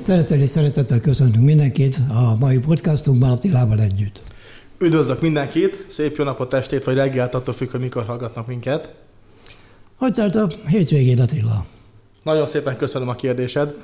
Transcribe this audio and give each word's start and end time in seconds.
Tisztelettel 0.00 0.40
és 0.40 0.50
szeretettel 0.50 1.00
köszöntünk 1.00 1.44
mindenkit 1.44 1.98
a 2.08 2.36
mai 2.36 2.58
podcastunkban 2.58 3.30
Attilával 3.30 3.80
együtt. 3.80 4.22
Üdvözlök 4.78 5.20
mindenkit, 5.20 5.84
szép 5.88 6.16
jó 6.16 6.24
napot, 6.24 6.52
estét 6.54 6.84
vagy 6.84 6.94
reggelt, 6.94 7.34
attól 7.34 7.54
függ, 7.54 7.70
hogy 7.70 7.80
mikor 7.80 8.04
hallgatnak 8.04 8.46
minket. 8.46 8.94
Hogy 9.96 10.12
telt 10.12 10.34
a 10.34 10.48
hétvégén 10.66 11.20
Attila? 11.20 11.64
Nagyon 12.22 12.46
szépen 12.46 12.76
köszönöm 12.76 13.08
a 13.08 13.14
kérdésed. 13.14 13.74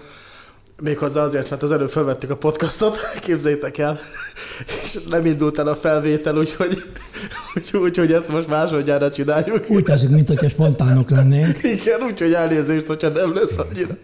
Méghozzá 0.83 1.23
azért, 1.23 1.51
mert 1.51 1.63
az 1.63 1.73
előbb 1.73 1.91
felvettük 1.91 2.31
a 2.31 2.37
podcastot, 2.37 2.97
képzétek 3.27 3.79
el, 3.79 4.01
és 4.83 4.99
nem 5.11 5.27
indult 5.27 5.59
el 5.59 5.67
a 5.67 5.77
felvétel, 5.77 6.37
úgyhogy, 6.37 6.83
úgyhogy, 7.55 7.81
úgyhogy 7.81 8.13
ezt 8.13 8.29
most 8.29 8.47
másodjára 8.47 9.11
csináljuk. 9.11 9.71
Úgy 9.71 9.85
teszünk, 9.85 10.11
mint 10.11 10.29
hogyha 10.29 10.49
spontánok 10.49 11.11
lennénk. 11.11 11.63
Igen, 11.63 12.03
úgyhogy 12.03 12.33
elnézést, 12.33 12.87
hogyha 12.87 13.09
nem 13.09 13.35
lesz 13.35 13.59
annyira, 13.59 13.95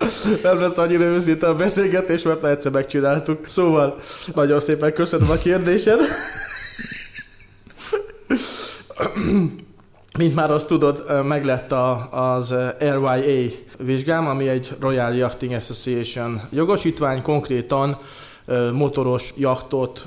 nem 0.42 0.60
lesz 0.60 0.76
annyira 0.76 1.04
őszinte 1.04 1.46
a 1.46 1.54
beszélgetés, 1.54 2.22
mert 2.22 2.44
egyszer 2.44 2.72
megcsináltuk. 2.72 3.48
Szóval 3.48 4.00
nagyon 4.34 4.60
szépen 4.60 4.92
köszönöm 4.92 5.30
a 5.30 5.36
kérdésed. 5.36 6.00
Mint 10.18 10.34
már 10.34 10.50
azt 10.50 10.66
tudod, 10.66 11.26
meglett 11.26 11.72
a, 11.72 12.08
az 12.10 12.54
RYA 12.78 13.50
vizsgám, 13.78 14.26
ami 14.26 14.48
egy 14.48 14.76
Royal 14.80 15.14
Yachting 15.14 15.52
Association 15.52 16.40
jogosítvány, 16.50 17.22
konkrétan 17.22 17.98
motoros 18.72 19.32
jachtot, 19.36 20.06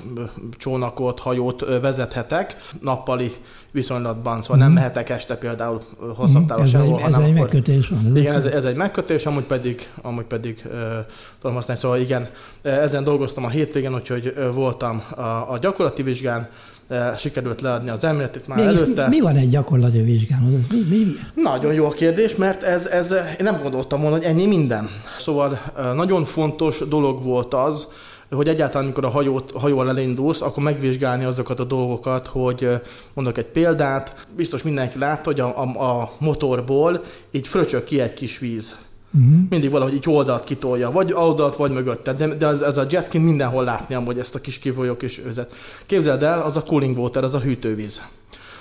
csónakot, 0.58 1.20
hajót 1.20 1.64
vezethetek 1.80 2.56
nappali 2.80 3.32
viszonylatban, 3.70 4.42
szóval 4.42 4.56
mm. 4.56 4.60
nem 4.60 4.70
mhm. 4.70 4.78
mehetek 4.78 5.08
este 5.08 5.36
például 5.36 5.80
hosszabb 6.16 6.46
távol 6.46 6.64
mm, 6.64 6.68
sehol. 6.68 7.00
Ez 7.00 7.14
egy 7.16 7.22
akkor, 7.22 7.32
megkötés 7.32 7.88
van. 7.88 8.16
igen, 8.16 8.34
ez, 8.34 8.44
ez, 8.44 8.64
egy 8.64 8.76
megkötés, 8.76 9.26
amúgy 9.26 9.44
pedig, 9.44 9.88
amúgy 10.02 10.24
pedig 10.24 10.62
uh, 10.64 10.72
tudom 11.40 11.56
használni. 11.56 11.82
Szóval 11.82 11.98
igen, 11.98 12.28
ezen 12.62 13.04
dolgoztam 13.04 13.44
a 13.44 13.48
hétvégén, 13.48 13.94
úgyhogy 13.94 14.34
voltam 14.54 15.02
a, 15.16 15.20
a 15.20 15.58
gyakorlati 15.60 16.02
vizsgán, 16.02 16.48
sikerült 17.18 17.60
leadni 17.60 17.90
az 17.90 18.04
elméletet 18.04 18.46
már 18.46 18.58
mi, 18.58 18.64
előtte. 18.64 19.08
Mi 19.08 19.20
van 19.20 19.36
egy 19.36 19.48
gyakorlati 19.48 20.00
vizsgán? 20.00 20.42
Mi, 20.70 20.84
mi? 20.88 21.12
Nagyon 21.34 21.72
jó 21.72 21.84
a 21.86 21.90
kérdés, 21.90 22.36
mert 22.36 22.62
ez, 22.62 22.86
ez, 22.86 23.12
én 23.12 23.44
nem 23.44 23.60
gondoltam 23.62 24.00
volna, 24.00 24.16
hogy 24.16 24.24
ennyi 24.24 24.46
minden. 24.46 24.90
Szóval 25.18 25.60
nagyon 25.94 26.24
fontos 26.24 26.78
dolog 26.88 27.22
volt 27.22 27.54
az, 27.54 27.86
hogy 28.30 28.48
egyáltalán, 28.48 28.84
amikor 28.84 29.04
a 29.04 29.08
hajót, 29.08 29.50
hajóval 29.50 29.88
elindulsz, 29.88 30.40
akkor 30.40 30.62
megvizsgálni 30.62 31.24
azokat 31.24 31.60
a 31.60 31.64
dolgokat, 31.64 32.26
hogy 32.26 32.68
mondok 33.14 33.38
egy 33.38 33.46
példát, 33.46 34.26
biztos 34.36 34.62
mindenki 34.62 34.98
látta, 34.98 35.24
hogy 35.24 35.40
a, 35.40 35.62
a, 35.62 36.00
a 36.00 36.10
motorból 36.18 37.04
így 37.30 37.48
fröcsök 37.48 37.84
ki 37.84 38.00
egy 38.00 38.14
kis 38.14 38.38
víz. 38.38 38.74
Uh-huh. 39.16 39.38
Mindig 39.50 39.70
valahogy 39.70 39.94
így 39.94 40.04
oldalt 40.06 40.44
kitolja, 40.44 40.90
vagy 40.90 41.12
oldalt, 41.12 41.56
vagy 41.56 41.70
mögötte, 41.70 42.12
de, 42.12 42.26
de 42.26 42.46
ez, 42.46 42.60
ez 42.60 42.76
a 42.76 42.86
jetski 42.90 43.18
mindenhol 43.18 43.64
látni 43.64 43.94
amúgy 43.94 44.18
ezt 44.18 44.34
a 44.34 44.40
kis 44.40 44.58
kifolyók 44.58 45.02
és 45.02 45.20
őzet. 45.26 45.52
Képzeld 45.86 46.22
el, 46.22 46.42
az 46.42 46.56
a 46.56 46.62
cooling 46.62 46.98
water, 46.98 47.24
az 47.24 47.34
a 47.34 47.40
hűtővíz. 47.40 48.02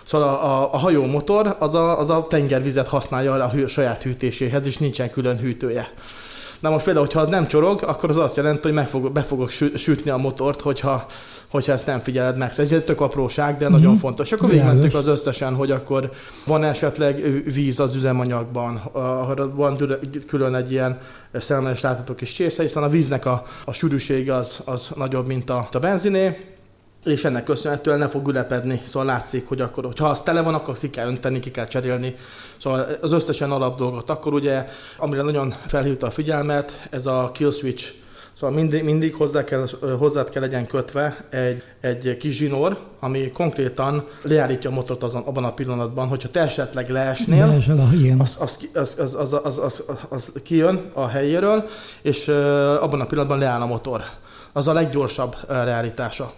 Szóval 0.04 0.28
a, 0.28 0.44
a, 0.44 0.74
a 0.74 0.78
hajómotor 0.78 1.56
az 1.60 1.76
a, 1.76 2.00
az 2.00 2.10
a 2.10 2.26
tengervizet 2.30 2.88
használja 2.88 3.34
a 3.34 3.50
hű, 3.50 3.66
saját 3.66 4.04
hűtéséhez, 4.04 4.66
és 4.66 4.78
nincsen 4.78 5.12
külön 5.12 5.38
hűtője. 5.38 5.94
Na 6.60 6.70
most 6.70 6.86
például, 6.86 7.06
hogyha 7.06 7.20
az 7.20 7.30
nem 7.30 7.48
csorog, 7.48 7.84
akkor 7.84 8.10
az 8.10 8.18
azt 8.18 8.36
jelenti, 8.36 8.62
hogy 8.62 8.74
meg 8.74 8.88
fog, 8.88 9.12
be 9.12 9.22
fogok 9.22 9.50
sütni 9.76 10.10
a 10.10 10.18
motort, 10.18 10.62
hogyha 10.62 11.06
hogyha 11.50 11.72
ezt 11.72 11.86
nem 11.86 12.00
figyeled 12.00 12.38
meg. 12.38 12.54
Ez 12.58 12.72
egy 12.72 12.84
tök 12.84 13.02
apróság, 13.02 13.58
de 13.58 13.66
mm-hmm. 13.66 13.74
nagyon 13.74 13.98
fontos. 13.98 14.32
Akkor 14.32 14.50
végigmentük 14.50 14.94
az 14.94 15.08
összesen, 15.08 15.56
hogy 15.56 15.72
akkor 15.72 16.12
van 16.46 16.64
esetleg 16.64 17.44
víz 17.54 17.80
az 17.80 17.96
üzemanyagban, 17.96 18.82
van 19.54 19.78
külön 20.28 20.56
egy 20.56 20.72
ilyen 20.72 21.00
láthatók 21.82 22.22
is 22.22 22.34
csésze, 22.34 22.62
hiszen 22.62 22.84
a 22.84 22.90
víznek 22.90 23.26
a, 23.26 23.46
a 23.66 23.74
sűrűsége 23.74 24.36
az, 24.36 24.60
az 24.66 24.90
nagyobb, 24.96 25.28
mint 25.28 25.50
a, 25.50 25.68
a 25.72 25.80
benziné, 25.80 26.56
és 27.06 27.26
ennek 27.26 27.44
köszönhetően 27.44 27.98
nem 27.98 28.10
fog 28.10 28.28
ülepedni. 28.28 28.82
Szóval 28.86 29.08
látszik, 29.08 29.48
hogy 29.48 29.62
akkor, 29.62 29.94
ha 29.98 30.08
az 30.08 30.22
tele 30.22 30.42
van, 30.42 30.54
akkor 30.54 30.78
ki 30.78 30.90
kell 30.90 31.08
önteni, 31.08 31.40
ki 31.40 31.52
kell 31.52 31.68
cserélni. 31.68 32.16
Szóval 32.58 32.88
az 33.02 33.12
összesen 33.12 33.52
alap 33.52 33.78
dolgot. 33.78 34.10
Akkor 34.10 34.34
ugye, 34.34 34.68
amire 34.98 35.22
nagyon 35.22 35.54
felhívta 35.68 36.08
a 36.08 36.12
figyelmet, 36.12 36.88
ez 36.90 37.06
a 37.06 37.32
kill 37.34 37.52
switch 37.52 37.94
Szóval 38.40 38.56
mindig, 38.56 38.84
mindig 38.84 39.14
hozzá 39.14 39.44
kell, 39.44 39.68
hozzá 40.00 40.24
kell 40.24 40.42
legyen 40.42 40.68
kötve 40.68 41.26
egy, 41.30 41.64
egy 41.82 42.18
kis 42.18 42.36
zsinór, 42.36 42.78
ami 43.00 43.32
konkrétan 43.32 44.08
leállítja 44.22 44.70
a 44.70 44.74
motort 44.74 45.04
azon, 45.04 45.22
abban 45.22 45.44
a 45.44 45.54
pillanatban, 45.54 46.08
hogyha 46.08 46.30
te 46.30 46.40
esetleg 46.40 46.90
leesnél, 46.90 47.48
Leesel 47.48 47.78
az, 48.20 48.38
az, 48.40 48.58
az, 48.74 49.00
az, 49.00 49.16
az, 49.16 49.34
az, 49.44 49.58
az, 49.60 49.84
az 50.10 50.32
kijön 50.44 50.82
a 50.94 51.08
helyéről, 51.08 51.70
és 52.02 52.28
abban 52.80 53.02
a 53.02 53.06
pillanatban 53.06 53.40
leáll 53.40 53.62
a 53.62 53.66
motor. 53.66 54.02
Az 54.54 54.68
a 54.68 54.74
leggyorsabb 54.74 55.36
leállítása. 55.48 56.34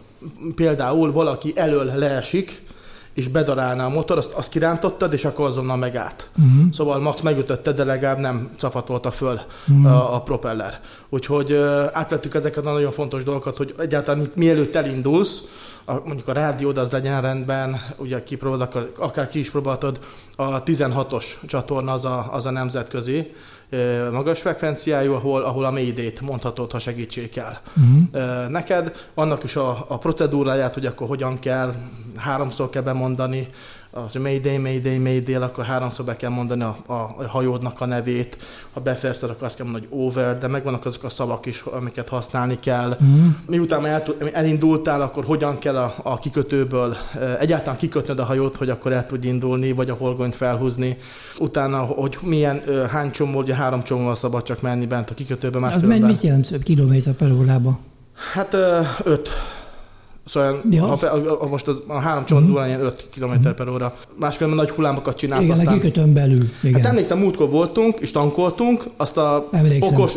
Például 0.56 1.12
valaki 1.12 1.52
elől 1.56 1.85
leesik, 1.96 2.66
és 3.17 3.28
bedarálná 3.28 3.85
a 3.85 3.89
motor, 3.89 4.17
azt, 4.17 4.31
azt 4.31 4.50
kirántottad, 4.50 5.13
és 5.13 5.25
akkor 5.25 5.47
azonnal 5.47 5.78
megállt. 5.78 6.28
Uh-huh. 6.38 6.72
Szóval 6.72 7.00
max 7.00 7.22
megütötte, 7.22 7.72
de 7.72 7.83
legalább 7.83 8.17
nem 8.17 8.50
capatolta 8.57 9.11
föl 9.11 9.39
uh-huh. 9.67 9.85
a, 9.85 10.16
a 10.16 10.22
propeller. 10.22 10.79
Úgyhogy 11.09 11.53
átvettük 11.91 12.35
ezeket 12.35 12.66
a 12.66 12.72
nagyon 12.72 12.91
fontos 12.91 13.23
dolgokat, 13.23 13.57
hogy 13.57 13.73
egyáltalán 13.78 14.31
mielőtt 14.35 14.75
elindulsz, 14.75 15.41
a, 15.89 15.93
mondjuk 16.05 16.27
a 16.27 16.31
rádiód 16.31 16.77
az 16.77 16.91
legyen 16.91 17.21
rendben, 17.21 17.81
ugye 17.97 18.23
kipróbálod, 18.23 18.67
akár, 18.67 18.87
akár 18.97 19.27
ki 19.27 19.39
is 19.39 19.51
próbáltad, 19.51 19.99
a 20.35 20.63
16-os 20.63 21.25
csatorna 21.45 21.91
az 21.91 22.05
a, 22.05 22.33
az 22.33 22.45
a 22.45 22.51
nemzetközi, 22.51 23.33
magas 24.11 24.39
frekvenciájú, 24.39 25.13
ahol, 25.13 25.43
ahol 25.43 25.65
a 25.65 25.71
Mayday-t 25.71 26.21
mondhatod, 26.21 26.71
ha 26.71 26.79
segítség 26.79 27.29
kell. 27.29 27.57
Uh-huh. 27.77 28.49
Neked 28.49 29.09
annak 29.13 29.43
is 29.43 29.55
a, 29.55 29.85
a 29.87 29.97
procedúráját, 29.97 30.73
hogy 30.73 30.85
akkor 30.85 31.07
hogyan 31.07 31.39
kell, 31.39 31.73
háromszor 32.15 32.69
kell 32.69 32.81
bemondani, 32.81 33.49
az, 34.06 34.13
Mayday, 34.13 34.58
Mayday, 34.58 34.97
Mayday, 34.97 35.34
akkor 35.35 35.63
háromszor 35.63 36.06
be 36.06 36.16
kell 36.16 36.30
mondani 36.30 36.63
a, 36.63 36.78
a 36.85 37.28
hajódnak 37.28 37.81
a 37.81 37.85
nevét, 37.85 38.38
ha 38.74 38.80
befejezted, 38.80 39.30
akkor 39.30 39.44
azt 39.44 39.56
kell 39.56 39.66
mondani, 39.66 39.88
hogy 39.90 40.00
over, 40.00 40.38
de 40.38 40.47
megvannak 40.47 40.85
azok 40.85 41.03
a 41.03 41.09
szavak 41.09 41.46
is, 41.46 41.62
amiket 41.62 42.08
használni 42.08 42.59
kell. 42.59 42.97
Mm. 43.03 43.28
Miután 43.47 43.85
el, 43.85 44.03
elindultál, 44.34 45.02
akkor 45.02 45.25
hogyan 45.25 45.58
kell 45.58 45.78
a, 45.78 45.96
a 46.03 46.19
kikötőből 46.19 46.97
egyáltalán 47.40 47.78
kikötnöd 47.78 48.19
a 48.19 48.24
hajót, 48.24 48.56
hogy 48.56 48.69
akkor 48.69 48.91
el 48.91 49.06
tudj 49.06 49.28
indulni, 49.28 49.72
vagy 49.72 49.90
a 49.90 49.94
holgonyt 49.94 50.35
felhúzni. 50.35 50.97
Utána, 51.40 51.78
hogy 51.78 52.18
milyen, 52.22 52.62
hány 52.90 53.12
csomó, 53.12 53.40
ugye 53.40 53.56
három 53.56 53.84
csomóval 53.84 54.16
szabad 54.16 54.44
csak 54.44 54.62
menni 54.62 54.85
bent 54.85 55.09
a 55.09 55.14
kikötőbe. 55.14 55.66
Az 55.66 55.81
mit 55.81 56.22
jelent 56.22 56.64
kilométer 56.64 57.14
per 57.14 57.31
órában? 57.31 57.79
Hát 58.34 58.53
öt 59.03 59.29
Szóval 60.27 60.61
ja. 60.69 60.85
ha, 60.85 60.95
ha, 61.39 61.47
most 61.47 61.67
az, 61.67 61.83
a 61.88 61.99
három 61.99 62.25
csont 62.25 62.49
uh-huh. 62.49 62.67
ilyen 62.67 62.81
5 62.81 63.05
km 63.15 63.23
uh-huh. 63.23 63.51
per 63.51 63.69
óra. 63.69 63.93
Máskülönben 64.15 64.65
nagy 64.65 64.75
hullámokat 64.75 65.17
csinálsz. 65.17 65.43
Igen, 65.43 65.57
aztán... 65.57 65.73
a 65.73 65.77
kikötőn 65.77 66.13
belül. 66.13 66.49
Igen. 66.63 66.81
Hát 66.81 66.89
emlékszem, 66.89 67.17
múltkor 67.17 67.49
voltunk, 67.49 67.97
és 67.99 68.11
tankoltunk, 68.11 68.83
azt 68.97 69.17
a 69.17 69.47
Emlékszem. 69.51 69.93
okos 69.93 70.13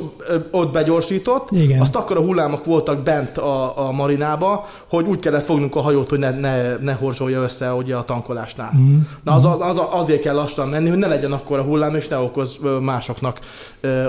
ott 0.50 0.72
begyorsított, 0.72 1.48
Igen. 1.50 1.80
azt 1.80 1.94
akkor 1.94 2.16
a 2.16 2.20
hullámok 2.20 2.64
voltak 2.64 3.02
bent 3.02 3.38
a, 3.38 3.88
a 3.88 3.92
marinába, 3.92 4.68
hogy 4.88 5.06
úgy 5.06 5.18
kellett 5.18 5.44
fognunk 5.44 5.76
a 5.76 5.80
hajót, 5.80 6.08
hogy 6.08 6.18
ne, 6.18 6.30
ne, 6.30 6.76
ne 6.76 6.92
horzsolja 6.92 7.42
össze 7.42 7.72
ugye 7.72 7.96
a 7.96 8.04
tankolásnál. 8.04 8.70
Uh-huh. 8.74 9.00
Na 9.22 9.34
az, 9.34 9.44
az, 9.44 9.80
azért 9.90 10.20
kell 10.20 10.34
lassan 10.34 10.68
menni, 10.68 10.88
hogy 10.88 10.98
ne 10.98 11.06
legyen 11.06 11.32
akkor 11.32 11.58
a 11.58 11.62
hullám, 11.62 11.94
és 11.94 12.08
ne 12.08 12.18
okoz 12.18 12.56
másoknak 12.80 13.38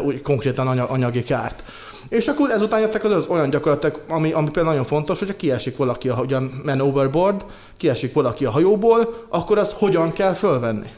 úgy 0.05 0.21
konkrétan 0.21 0.67
anyagi 0.67 1.23
kárt. 1.23 1.63
És 2.11 2.27
akkor 2.27 2.49
ezután 2.49 2.79
jöttek 2.79 3.03
az, 3.03 3.11
az 3.11 3.25
olyan 3.27 3.49
gyakorlatok, 3.49 3.99
ami, 4.07 4.31
ami 4.31 4.45
például 4.45 4.65
nagyon 4.65 4.85
fontos, 4.85 5.19
hogyha 5.19 5.35
kiesik 5.35 5.77
valaki, 5.77 6.09
a, 6.09 6.21
ugye 6.21 6.37
man 6.63 6.81
overboard, 6.81 7.45
kiesik 7.77 8.13
valaki 8.13 8.45
a 8.45 8.51
hajóból, 8.51 9.25
akkor 9.29 9.57
az 9.57 9.73
hogyan 9.77 10.11
kell 10.11 10.33
fölvenni. 10.33 10.89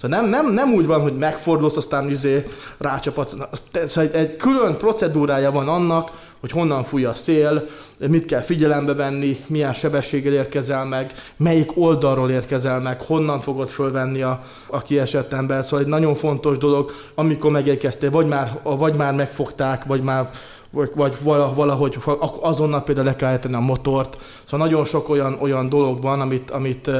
Szóval 0.00 0.20
nem, 0.20 0.28
nem, 0.28 0.52
nem 0.52 0.72
úgy 0.72 0.86
van, 0.86 1.00
hogy 1.00 1.16
megfordulsz, 1.16 1.76
aztán 1.76 2.10
izé 2.10 2.46
rácsapatsz. 2.78 3.34
Szóval 3.72 4.10
egy, 4.10 4.14
egy 4.14 4.36
külön 4.36 4.76
procedúrája 4.76 5.50
van 5.50 5.68
annak, 5.68 6.10
hogy 6.44 6.52
honnan 6.52 6.84
fúj 6.84 7.04
a 7.04 7.14
szél, 7.14 7.66
mit 8.08 8.24
kell 8.24 8.40
figyelembe 8.40 8.94
venni, 8.94 9.36
milyen 9.46 9.72
sebességgel 9.72 10.32
érkezel 10.32 10.84
meg, 10.84 11.12
melyik 11.36 11.70
oldalról 11.74 12.30
érkezel 12.30 12.80
meg, 12.80 13.00
honnan 13.00 13.40
fogod 13.40 13.68
fölvenni 13.68 14.22
a, 14.22 14.42
a 14.66 14.82
kiesett 14.82 15.32
ember. 15.32 15.64
Szóval 15.64 15.80
egy 15.80 15.86
nagyon 15.86 16.14
fontos 16.14 16.58
dolog, 16.58 16.92
amikor 17.14 17.50
megérkeztél, 17.50 18.10
vagy 18.10 18.26
már, 18.26 18.60
vagy 18.62 18.94
már 18.94 19.14
megfogták, 19.14 19.84
vagy 19.84 20.00
már 20.02 20.28
vagy, 20.70 20.90
vagy 20.94 21.14
valahogy 21.54 21.98
azonnal 22.40 22.82
például 22.82 23.06
le 23.06 23.16
kell 23.16 23.38
a 23.52 23.60
motort. 23.60 24.18
Szóval 24.44 24.66
nagyon 24.66 24.84
sok 24.84 25.08
olyan, 25.08 25.36
olyan 25.40 25.68
dolog 25.68 26.02
van, 26.02 26.20
amit, 26.20 26.50
amit 26.50 26.90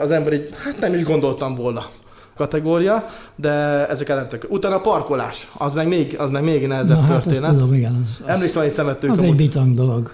az 0.00 0.10
ember 0.10 0.32
így, 0.32 0.50
hát 0.64 0.78
nem 0.78 0.94
is 0.94 1.04
gondoltam 1.04 1.54
volna 1.54 1.86
kategória, 2.36 3.08
de 3.36 3.50
ezek 3.88 4.08
ellentek. 4.08 4.46
Utána 4.48 4.74
a 4.74 4.80
parkolás, 4.80 5.50
az 5.58 5.74
meg 5.74 5.88
még, 5.88 6.16
az 6.18 6.30
meg 6.30 6.44
még 6.44 6.66
nehezebb 6.66 6.96
Na, 6.96 7.06
történet. 7.06 7.44
Hát 7.44 7.52
tudom, 7.52 7.74
igen. 7.74 8.06
Az, 8.22 8.28
Emlékszem, 8.28 8.62
hogy 8.62 8.72
szemettünk. 8.72 9.12
Az 9.12 9.22
egy 9.22 9.36
bitang 9.36 9.74
dolog. 9.74 10.12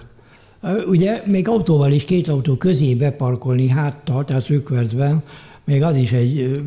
Ugye 0.88 1.22
még 1.26 1.49
autóval 1.49 1.93
is 1.93 2.05
két 2.05 2.28
autó 2.28 2.56
közé 2.56 2.94
beparkolni 2.94 3.69
háttal, 3.69 4.25
tehát 4.25 4.46
rükverzben, 4.46 5.22
még 5.64 5.82
az 5.82 5.96
is 5.96 6.11
egy 6.11 6.62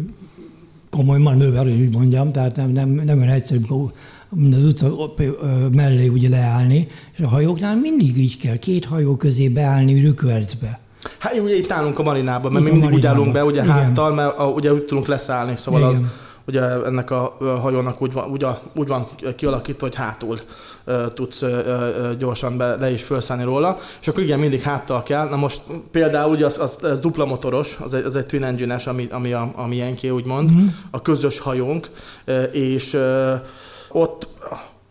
komoly 0.89 1.17
manőver, 1.19 1.63
hogy 1.63 1.81
úgy 1.81 1.91
mondjam, 1.91 2.31
tehát 2.31 2.56
nem, 2.56 2.69
nem, 2.69 2.89
nem 2.89 3.17
olyan 3.17 3.29
egyszerű 3.29 3.61
az 4.51 4.63
utca 4.63 5.13
mellé 5.71 6.07
ugye 6.07 6.29
leállni, 6.29 6.88
és 7.13 7.23
a 7.23 7.27
hajóknál 7.27 7.75
mindig 7.75 8.17
így 8.17 8.38
kell, 8.38 8.57
két 8.57 8.85
hajó 8.85 9.15
közé 9.15 9.49
beállni 9.49 10.01
rükvercbe. 10.01 10.79
Hát 11.17 11.39
ugye 11.39 11.55
itt 11.55 11.71
állunk 11.71 12.00
a 12.00 12.03
marinában, 12.03 12.51
mert 12.51 12.65
itt 12.65 12.71
mi 12.71 12.77
mindig 12.77 12.97
úgy 12.97 13.05
állunk 13.05 13.31
be, 13.33 13.44
ugye 13.44 13.63
Igen. 13.63 13.73
háttal, 13.73 14.13
mert 14.13 14.38
a, 14.38 14.45
ugye 14.45 14.73
úgy 14.73 14.83
tudunk 14.83 15.07
leszállni, 15.07 15.55
szóval 15.57 15.79
Igen. 15.79 15.91
az, 15.91 16.00
ugye 16.45 16.61
ennek 16.61 17.11
a 17.11 17.38
hajónak 17.61 18.01
úgy 18.01 18.13
van, 18.13 18.29
úgy, 18.29 18.45
úgy 18.75 18.88
van 18.88 19.07
kialakítva, 19.35 19.85
hogy 19.88 19.95
hátul 19.95 20.39
tudsz 21.13 21.44
gyorsan 22.19 22.57
be, 22.57 22.75
le 22.75 22.91
is 22.91 23.03
felszállni 23.03 23.44
róla, 23.44 23.79
és 24.01 24.07
akkor 24.07 24.23
igen, 24.23 24.39
mindig 24.39 24.61
háttal 24.61 25.03
kell. 25.03 25.29
Na 25.29 25.35
most 25.35 25.61
például 25.91 26.31
ugye 26.31 26.45
az, 26.45 26.59
az, 26.59 26.77
az 26.81 27.00
dupla 27.00 27.25
motoros, 27.25 27.77
az 27.83 27.94
egy, 27.94 28.03
az 28.03 28.15
egy 28.15 28.25
twin 28.25 28.44
engine-es, 28.44 28.88
ami, 28.88 29.07
ami 29.11 29.33
a, 29.33 29.51
a 29.56 29.67
miénké 29.67 30.09
úgymond, 30.09 30.51
mm-hmm. 30.51 30.67
a 30.91 31.01
közös 31.01 31.39
hajónk, 31.39 31.89
és 32.51 32.99
ott 33.91 34.27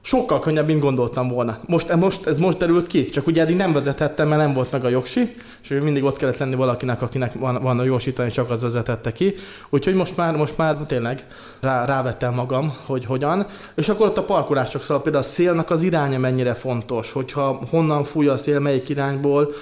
sokkal 0.02 0.40
könnyebb, 0.40 0.66
mint 0.66 0.80
gondoltam 0.80 1.28
volna. 1.28 1.58
Most, 1.66 1.94
most, 1.94 2.26
ez 2.26 2.38
most 2.38 2.58
derült 2.58 2.86
ki, 2.86 3.10
csak 3.10 3.26
ugye 3.26 3.42
eddig 3.42 3.56
nem 3.56 3.72
vezethettem, 3.72 4.28
mert 4.28 4.40
nem 4.40 4.52
volt 4.52 4.72
meg 4.72 4.84
a 4.84 4.88
jogsi, 4.88 5.36
és 5.62 5.68
mindig 5.68 6.04
ott 6.04 6.16
kellett 6.16 6.38
lenni 6.38 6.54
valakinek, 6.54 7.02
akinek 7.02 7.32
van, 7.32 7.62
van 7.62 7.78
a 7.78 7.84
jósítani, 7.84 8.30
csak 8.30 8.50
az 8.50 8.62
vezetette 8.62 9.12
ki. 9.12 9.34
Úgyhogy 9.70 9.94
most 9.94 10.16
már, 10.16 10.36
most 10.36 10.56
már 10.56 10.76
tényleg 10.76 11.26
rá, 11.62 11.84
rávettem 11.84 12.34
magam, 12.34 12.74
hogy 12.86 13.04
hogyan. 13.04 13.46
És 13.74 13.88
akkor 13.88 14.06
ott 14.06 14.16
a 14.16 14.24
parkolás 14.24 14.68
csak 14.68 14.82
szóval 14.82 15.02
például 15.02 15.24
a 15.24 15.26
szélnek 15.26 15.70
az 15.70 15.82
iránya 15.82 16.18
mennyire 16.18 16.54
fontos, 16.54 17.12
hogyha 17.12 17.60
honnan 17.70 18.04
fúj 18.04 18.28
a 18.28 18.36
szél, 18.36 18.60
melyik 18.60 18.88
irányból, 18.88 19.52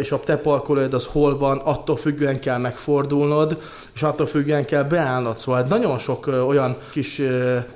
és 0.00 0.12
a 0.12 0.20
te 0.20 0.36
parkolóid 0.36 0.94
az 0.94 1.06
hol 1.06 1.38
van, 1.38 1.58
attól 1.58 1.96
függően 1.96 2.40
kell 2.40 2.58
megfordulnod, 2.58 3.60
és 3.94 4.02
attól 4.02 4.26
függően 4.26 4.64
kell 4.64 4.82
beállnod. 4.82 5.38
Szóval 5.38 5.62
nagyon 5.62 5.98
sok 5.98 6.26
olyan 6.26 6.76
kis, 6.90 7.22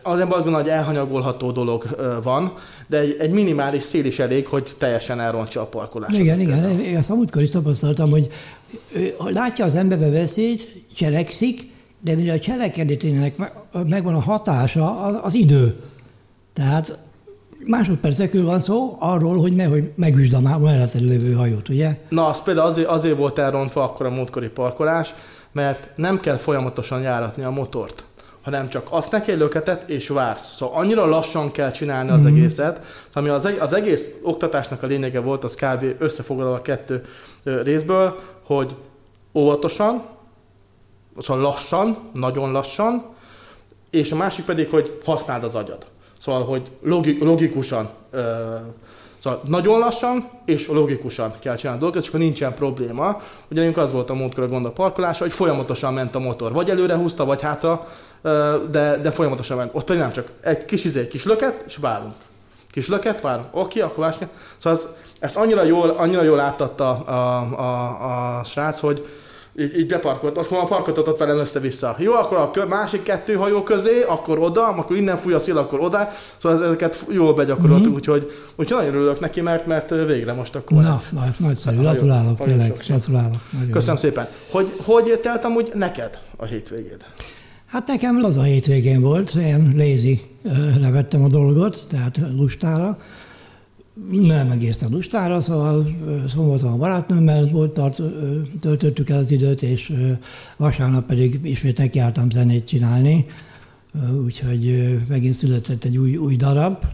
az 0.02 0.18
ember 0.18 0.36
azt 0.36 0.44
gondolom, 0.44 0.62
hogy 0.62 0.70
elhanyagolható 0.70 1.50
dolog 1.50 1.86
van, 2.22 2.52
de 2.86 2.98
egy, 2.98 3.16
egy 3.18 3.30
minimális 3.30 3.82
szél 3.82 4.04
is 4.04 4.18
elég, 4.18 4.46
hogy 4.46 4.74
teljesen 4.78 5.20
elrontsa 5.20 5.60
a 5.60 5.66
parkolást. 5.66 6.18
Igen, 6.18 6.40
igen, 6.40 6.80
én 6.80 6.96
azt 6.96 7.10
amúgykor 7.10 7.42
is 7.42 7.50
tapasztaltam, 7.50 8.10
hogy 8.10 8.28
látja 9.18 9.64
az 9.64 9.74
emberbe 9.74 10.10
veszélyt, 10.10 10.68
cselekszik, 10.94 11.70
de 12.00 12.14
mire 12.14 12.32
a 12.32 12.38
cselekedetének 12.38 13.36
megvan 13.86 14.14
a 14.14 14.20
hatása, 14.20 15.00
az 15.22 15.34
idő. 15.34 15.80
Tehát 16.52 16.98
másodpercekről 17.66 18.44
van 18.44 18.60
szó 18.60 18.96
arról, 19.00 19.36
hogy 19.36 19.54
nehogy 19.54 19.92
megüsd 19.94 20.32
a 20.32 20.58
mellette 20.58 20.98
lévő 20.98 21.32
hajót, 21.32 21.68
ugye? 21.68 21.98
Na, 22.08 22.26
az 22.26 22.42
például 22.42 22.66
azért, 22.66 22.88
azért 22.88 23.16
volt 23.16 23.38
elrontva 23.38 23.82
akkor 23.82 24.06
a 24.06 24.10
múltkori 24.10 24.48
parkolás, 24.48 25.14
mert 25.52 25.88
nem 25.96 26.20
kell 26.20 26.36
folyamatosan 26.36 27.00
járatni 27.00 27.42
a 27.42 27.50
motort 27.50 28.04
hanem 28.42 28.68
csak 28.68 28.86
azt 28.90 29.10
neki 29.10 29.34
löketet 29.34 29.88
és 29.88 30.08
vársz. 30.08 30.54
Szóval 30.56 30.80
annyira 30.80 31.06
lassan 31.06 31.50
kell 31.50 31.70
csinálni 31.70 32.10
az 32.10 32.22
mm-hmm. 32.22 32.36
egészet, 32.36 32.80
ami 33.12 33.28
az, 33.28 33.52
az 33.60 33.72
egész 33.72 34.10
oktatásnak 34.22 34.82
a 34.82 34.86
lényege 34.86 35.20
volt, 35.20 35.44
az 35.44 35.54
kb. 35.54 35.84
összefoglalva 35.98 36.54
a 36.54 36.62
kettő 36.62 37.02
részből, 37.42 38.18
hogy 38.42 38.76
óvatosan, 39.34 40.02
szóval 41.18 41.42
lassan, 41.42 41.98
nagyon 42.12 42.52
lassan, 42.52 43.04
és 43.92 44.12
a 44.12 44.16
másik 44.16 44.44
pedig, 44.44 44.70
hogy 44.70 44.98
használd 45.04 45.44
az 45.44 45.54
agyad. 45.54 45.86
Szóval, 46.20 46.44
hogy 46.44 46.70
logikusan, 47.20 47.88
szóval 49.18 49.40
nagyon 49.44 49.78
lassan 49.78 50.30
és 50.44 50.68
logikusan 50.68 51.34
kell 51.40 51.56
csinálni 51.56 51.78
a 51.78 51.82
dolgokat, 51.82 52.02
és 52.02 52.08
akkor 52.08 52.20
nincsen 52.20 52.54
probléma. 52.54 53.22
Ugyanis 53.50 53.76
az 53.76 53.92
volt 53.92 54.10
a 54.10 54.14
múltkor 54.14 54.44
a 54.44 54.48
gond 54.48 54.64
a 54.64 54.70
parkolás, 54.70 55.18
hogy 55.18 55.32
folyamatosan 55.32 55.94
ment 55.94 56.14
a 56.14 56.18
motor. 56.18 56.52
Vagy 56.52 56.70
előre 56.70 56.94
húzta, 56.94 57.24
vagy 57.24 57.40
hátra, 57.40 57.88
de, 58.70 58.96
de 59.02 59.10
folyamatosan 59.10 59.56
ment. 59.56 59.70
Ott 59.74 59.84
pedig 59.84 60.00
nem 60.00 60.12
csak 60.12 60.28
egy 60.40 60.64
kis 60.64 60.84
izé, 60.84 61.06
kis 61.06 61.24
löket, 61.24 61.64
és 61.66 61.76
várunk. 61.76 62.14
Kis 62.70 62.88
löket, 62.88 63.20
várunk. 63.20 63.48
Oké, 63.50 63.80
akkor 63.80 64.04
másik. 64.04 64.28
Szóval 64.56 64.78
ez, 64.78 64.88
ezt 65.18 65.36
annyira 65.36 65.62
jól, 65.62 65.90
annyira 65.90 66.22
jól 66.22 66.40
áttatta 66.40 66.90
a, 66.90 67.12
a, 67.12 67.58
a, 67.58 68.38
a 68.38 68.44
srác, 68.44 68.80
hogy, 68.80 69.06
így, 69.58 69.78
így 69.78 69.86
beparkolt, 69.86 70.36
azt 70.36 70.50
mondom, 70.50 70.68
a 70.72 70.74
parkot 70.74 71.08
ott 71.08 71.18
velem 71.18 71.38
össze-vissza. 71.38 71.96
Jó, 71.98 72.12
akkor 72.12 72.50
a 72.58 72.66
másik 72.66 73.02
kettő 73.02 73.34
hajó 73.34 73.62
közé, 73.62 74.02
akkor 74.08 74.38
oda, 74.38 74.66
akkor 74.66 74.96
innen 74.96 75.18
fúj 75.18 75.32
a 75.32 75.38
szél, 75.38 75.58
akkor 75.58 75.80
oda. 75.80 76.08
Szóval 76.38 76.64
ezeket 76.64 77.04
jól 77.08 77.34
begyakoroltuk, 77.34 77.86
mm-hmm. 77.86 77.94
úgyhogy, 77.94 78.30
úgyhogy 78.56 78.76
nagyon 78.76 78.94
örülök 78.94 79.20
neki, 79.20 79.40
mert, 79.40 79.66
mert 79.66 79.90
végre 80.06 80.32
most 80.32 80.54
akkor... 80.54 80.82
Na, 80.82 81.02
nagy, 81.10 81.34
nagyszerű, 81.36 81.76
gratulálok, 81.76 82.38
tényleg, 82.38 82.76
gratulálok. 82.86 83.36
Köszönöm 83.72 83.96
szépen. 83.96 84.28
Hogy, 84.50 84.72
hogy 84.84 85.20
telt 85.22 85.44
amúgy 85.44 85.70
neked 85.74 86.18
a 86.36 86.44
hétvégéd? 86.44 87.04
Hát 87.66 87.86
nekem 87.86 88.24
az 88.24 88.36
a 88.36 88.42
hétvégén 88.42 89.00
volt, 89.00 89.34
én 89.34 89.74
lazy 89.76 90.20
levettem 90.80 91.24
a 91.24 91.28
dolgot, 91.28 91.86
tehát 91.90 92.18
lustára 92.36 92.98
nem 94.10 94.50
egészen 94.50 94.90
lustára, 94.90 95.40
szóval 95.40 95.96
szombaton 96.28 96.72
a 96.72 96.76
barátnőmmel 96.76 97.48
volt, 97.52 97.72
tart, 97.72 98.00
töltöttük 98.60 99.10
el 99.10 99.18
az 99.18 99.30
időt, 99.30 99.62
és 99.62 99.92
vasárnap 100.56 101.06
pedig 101.06 101.40
ismét 101.42 101.78
nekiálltam 101.78 102.30
zenét 102.30 102.66
csinálni, 102.66 103.26
úgyhogy 104.24 104.94
megint 105.08 105.34
született 105.34 105.84
egy 105.84 105.96
új, 105.96 106.16
új 106.16 106.36
darab. 106.36 106.84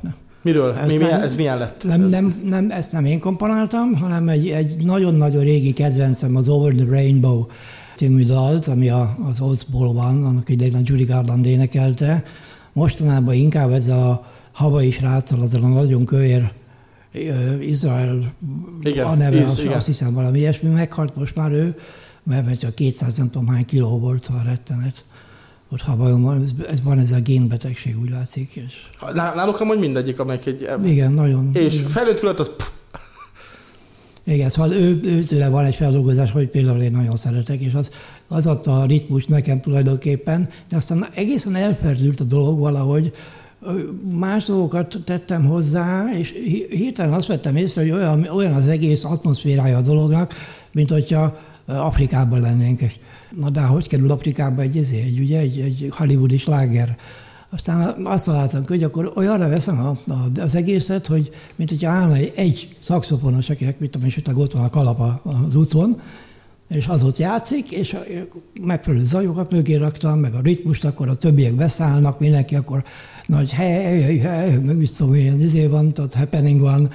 Miről? 0.43 0.77
Mi, 0.87 0.97
milyen, 0.97 1.21
ez 1.21 1.35
milyen 1.35 1.59
lett? 1.59 1.85
Nem, 1.85 2.01
nem, 2.01 2.41
nem, 2.45 2.71
ezt 2.71 2.93
nem 2.93 3.05
én 3.05 3.19
komponáltam, 3.19 3.95
hanem 3.95 4.29
egy, 4.29 4.49
egy 4.49 4.77
nagyon-nagyon 4.85 5.43
régi 5.43 5.73
kedvencem, 5.73 6.37
az 6.37 6.49
Over 6.49 6.75
the 6.75 6.85
Rainbow 6.85 7.47
című 7.95 8.25
dalt, 8.25 8.67
ami 8.67 8.89
a, 8.89 9.17
az 9.31 9.41
Ozból-ban, 9.41 10.25
annak 10.25 10.49
idején 10.49 10.75
a 10.75 10.81
Judy 10.83 11.05
Garland 11.05 11.47
énekelte. 11.47 12.25
Mostanában 12.73 13.35
inkább 13.35 13.71
ez 13.71 13.89
a 13.89 14.27
havai 14.53 14.91
sráccal, 14.91 15.41
azon 15.41 15.65
a 15.65 15.69
nagyon 15.69 16.05
kövér 16.05 16.53
Izrael 17.61 18.33
igen, 18.83 19.07
a 19.07 19.15
neve, 19.15 19.45
az, 19.45 19.59
igen. 19.59 19.73
azt 19.73 19.87
hiszem 19.87 20.15
valami 20.15 20.39
ilyesmi, 20.39 20.69
meghalt 20.69 21.17
most 21.17 21.35
már 21.35 21.53
ő, 21.53 21.79
mert 22.23 22.59
csak 22.59 22.75
200 22.75 23.17
nem 23.17 23.31
tudom 23.31 23.49
hány 23.49 23.65
kiló 23.65 23.99
volt 23.99 24.27
a 24.27 24.43
rettenet. 24.45 25.05
Ott 25.73 25.81
habajon 25.81 26.23
van, 26.23 26.47
ez 26.69 26.83
van 26.83 26.99
ez 26.99 27.13
a 27.13 27.21
génbetegség, 27.21 28.01
úgy 28.01 28.11
látszik. 28.11 28.57
És... 28.57 28.75
Náluk 29.15 29.61
amúgy 29.61 29.79
mindegyik, 29.79 30.19
amelyik 30.19 30.47
egy... 30.47 30.69
Igen, 30.85 31.13
nagyon. 31.13 31.55
És 31.55 31.81
felnőtt 31.89 32.19
fülöt, 32.19 32.41
az... 32.41 32.51
Igen, 34.25 34.49
szóval 34.49 34.73
ő, 34.73 35.01
ő, 35.05 35.21
tőle 35.21 35.49
van 35.49 35.65
egy 35.65 35.75
feldolgozás, 35.75 36.31
hogy 36.31 36.49
például 36.49 36.81
én 36.81 36.91
nagyon 36.91 37.17
szeretek, 37.17 37.61
és 37.61 37.73
az, 37.75 37.91
az 38.29 38.47
adta 38.47 38.81
a 38.81 38.85
ritmus 38.85 39.27
nekem 39.27 39.61
tulajdonképpen, 39.61 40.49
de 40.69 40.77
aztán 40.77 41.07
egészen 41.15 41.55
elferdült 41.55 42.21
a 42.21 42.25
dolog 42.25 42.59
valahogy, 42.59 43.13
más 44.11 44.45
dolgokat 44.45 44.99
tettem 45.05 45.45
hozzá, 45.45 46.11
és 46.19 46.33
hirtelen 46.71 47.13
azt 47.13 47.27
vettem 47.27 47.57
észre, 47.57 47.81
hogy 47.81 47.91
olyan, 47.91 48.25
olyan 48.25 48.53
az 48.53 48.67
egész 48.67 49.05
atmoszférája 49.05 49.77
a 49.77 49.83
dolognak, 49.83 50.35
mint 50.73 50.91
hogyha 50.91 51.37
Afrikában 51.67 52.41
lennénk. 52.41 52.81
Na 53.31 53.51
de 53.51 53.61
hogy 53.61 53.89
kerül 53.89 54.11
Afrikába 54.11 54.63
egy, 54.63 54.77
egy, 54.77 54.93
egy, 54.93 55.19
ugye, 55.19 55.39
egy, 55.39 55.59
egy 55.59 55.89
hollywoodi 55.91 56.39
sláger? 56.39 56.97
Aztán 57.51 58.07
azt 58.07 58.25
találtam, 58.25 58.65
hogy 58.67 58.83
akkor 58.83 59.13
olyanra 59.15 59.49
veszem 59.49 59.79
a, 59.79 60.13
a, 60.13 60.41
az 60.41 60.55
egészet, 60.55 61.07
hogy 61.07 61.31
mint 61.57 61.71
hogyha 61.71 61.91
állna 61.91 62.15
egy, 62.15 62.33
egy 62.37 62.77
szakszofonos, 62.83 63.51
akinek 63.51 63.79
mit 63.79 63.91
tudom, 63.91 64.09
esetleg 64.09 64.37
ott 64.37 64.53
van 64.53 64.65
a 64.65 64.71
kalap 64.71 65.01
az 65.23 65.55
utcon, 65.55 66.01
és 66.69 66.87
az 66.87 67.03
ott 67.03 67.17
játszik, 67.17 67.71
és 67.71 67.97
megfelelő 68.61 69.05
zajokat 69.05 69.51
mögé 69.51 69.75
raktam, 69.75 70.19
meg 70.19 70.35
a 70.35 70.41
ritmust, 70.41 70.85
akkor 70.85 71.09
a 71.09 71.15
többiek 71.15 71.55
beszállnak, 71.55 72.21
mindenki 72.21 72.55
akkor 72.55 72.85
nagy 73.27 73.53
hely, 73.53 74.03
hely, 74.03 74.17
hely, 74.17 74.59
meg 74.59 74.77
mit 74.77 74.97
tudom, 74.97 75.15
ilyen 75.15 75.41
izé 75.41 75.67
van, 75.67 75.93
tehát 75.93 76.15
happening 76.15 76.61
van. 76.61 76.91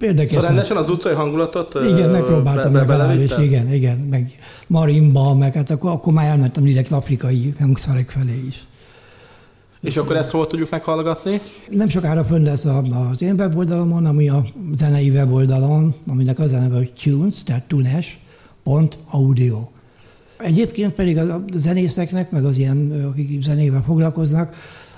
Érdekes. 0.00 0.32
Szóval 0.32 0.46
rendesen 0.46 0.76
az 0.76 0.90
utcai 0.90 1.14
hangulatot 1.14 1.74
Igen, 1.74 2.10
megpróbáltam 2.10 2.72
be, 2.72 2.78
legalábbis, 2.78 3.32
igen, 3.40 3.72
igen, 3.72 3.96
meg 3.98 4.30
marimba, 4.66 5.34
meg 5.34 5.54
hát 5.54 5.70
akkor, 5.70 5.90
akkor 5.90 6.12
már 6.12 6.26
elmentem 6.26 6.62
direkt 6.62 6.92
afrikai 6.92 7.54
hangszerek 7.58 8.10
felé 8.10 8.44
is. 8.48 8.66
És 9.80 9.96
akkor 9.96 10.16
ezt 10.16 10.30
hol 10.30 10.46
tudjuk 10.46 10.70
meghallgatni? 10.70 11.40
Nem 11.70 11.88
sokára 11.88 12.24
fönn 12.24 12.44
lesz 12.44 12.64
az 12.64 13.22
én 13.22 13.34
weboldalamon, 13.34 14.06
ami 14.06 14.28
a 14.28 14.44
zenei 14.76 15.10
weboldalon, 15.10 15.94
aminek 16.06 16.38
az 16.38 16.52
a 16.52 16.58
neve, 16.58 16.76
hogy 16.76 16.92
tunes, 17.02 17.42
tehát 17.42 17.68
tunes, 17.68 18.18
pont 18.66 18.98
audio. 19.10 19.58
Egyébként 20.38 20.92
pedig 20.92 21.18
a 21.18 21.44
zenészeknek, 21.52 22.30
meg 22.30 22.44
az 22.44 22.56
ilyen, 22.56 23.04
akik 23.10 23.42
zenével 23.42 23.82
foglalkoznak, 23.86 24.54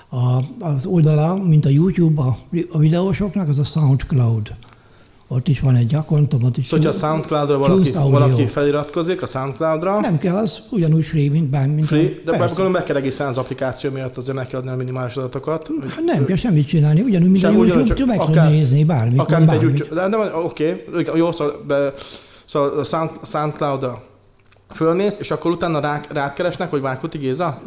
a, 0.09 0.43
az 0.59 0.85
oldala, 0.85 1.35
mint 1.35 1.65
a 1.65 1.69
YouTube 1.69 2.21
a, 2.21 2.37
a 2.71 2.77
videósoknak, 2.77 3.49
az 3.49 3.59
a 3.59 3.63
SoundCloud. 3.63 4.51
Ott 5.27 5.47
is 5.47 5.59
van 5.59 5.75
egy 5.75 5.95
akkontom, 5.95 6.43
ott 6.43 6.57
is. 6.57 6.67
Szóval, 6.67 6.87
a 6.87 6.91
SoundCloud-ra 6.91 7.57
valaki, 7.57 7.91
valaki 7.91 8.45
feliratkozik, 8.45 9.21
a 9.21 9.27
SoundCloud-ra. 9.27 9.99
Nem 9.99 10.17
kell, 10.17 10.35
az 10.35 10.59
ugyanúgy 10.69 11.05
free, 11.05 11.29
mint 11.29 11.49
bármi. 11.49 11.81
Free, 11.81 12.09
de 12.25 12.31
akkor 12.31 12.69
meg 12.69 12.83
kell 12.83 12.95
egészen 12.95 13.27
az 13.27 13.37
applikáció 13.37 13.91
miatt 13.91 14.17
azért 14.17 14.37
neki 14.37 14.55
adni 14.55 14.69
a 14.69 14.75
minimális 14.75 15.15
adatokat. 15.15 15.69
Hát 15.89 16.03
nem 16.03 16.25
kell 16.25 16.37
semmit 16.37 16.67
csinálni, 16.67 17.01
ugyanúgy, 17.01 17.29
mint 17.29 17.43
a 17.43 17.51
YouTube, 17.51 18.05
meg 18.05 18.19
akár, 18.19 18.49
nézni 18.49 18.83
bármit. 18.83 19.19
Akár, 19.19 19.39
mint 19.39 19.51
egy 19.51 19.61
YouTube, 19.61 19.95
de, 19.95 20.09
de 20.09 20.17
oké, 20.17 20.83
okay, 20.89 21.17
jó, 21.17 21.31
szóval, 21.31 21.63
be, 21.67 21.93
szóval 22.49 22.79
a 22.79 22.83
Sound, 22.83 23.09
SoundCloud-ra 23.23 24.03
fölmész, 24.73 25.17
és 25.19 25.31
akkor 25.31 25.51
utána 25.51 25.79
rá, 25.79 26.01
rád 26.09 26.33
keresnek, 26.33 26.69
hogy 26.69 26.81
Várkuti 26.81 27.17
Géza? 27.17 27.61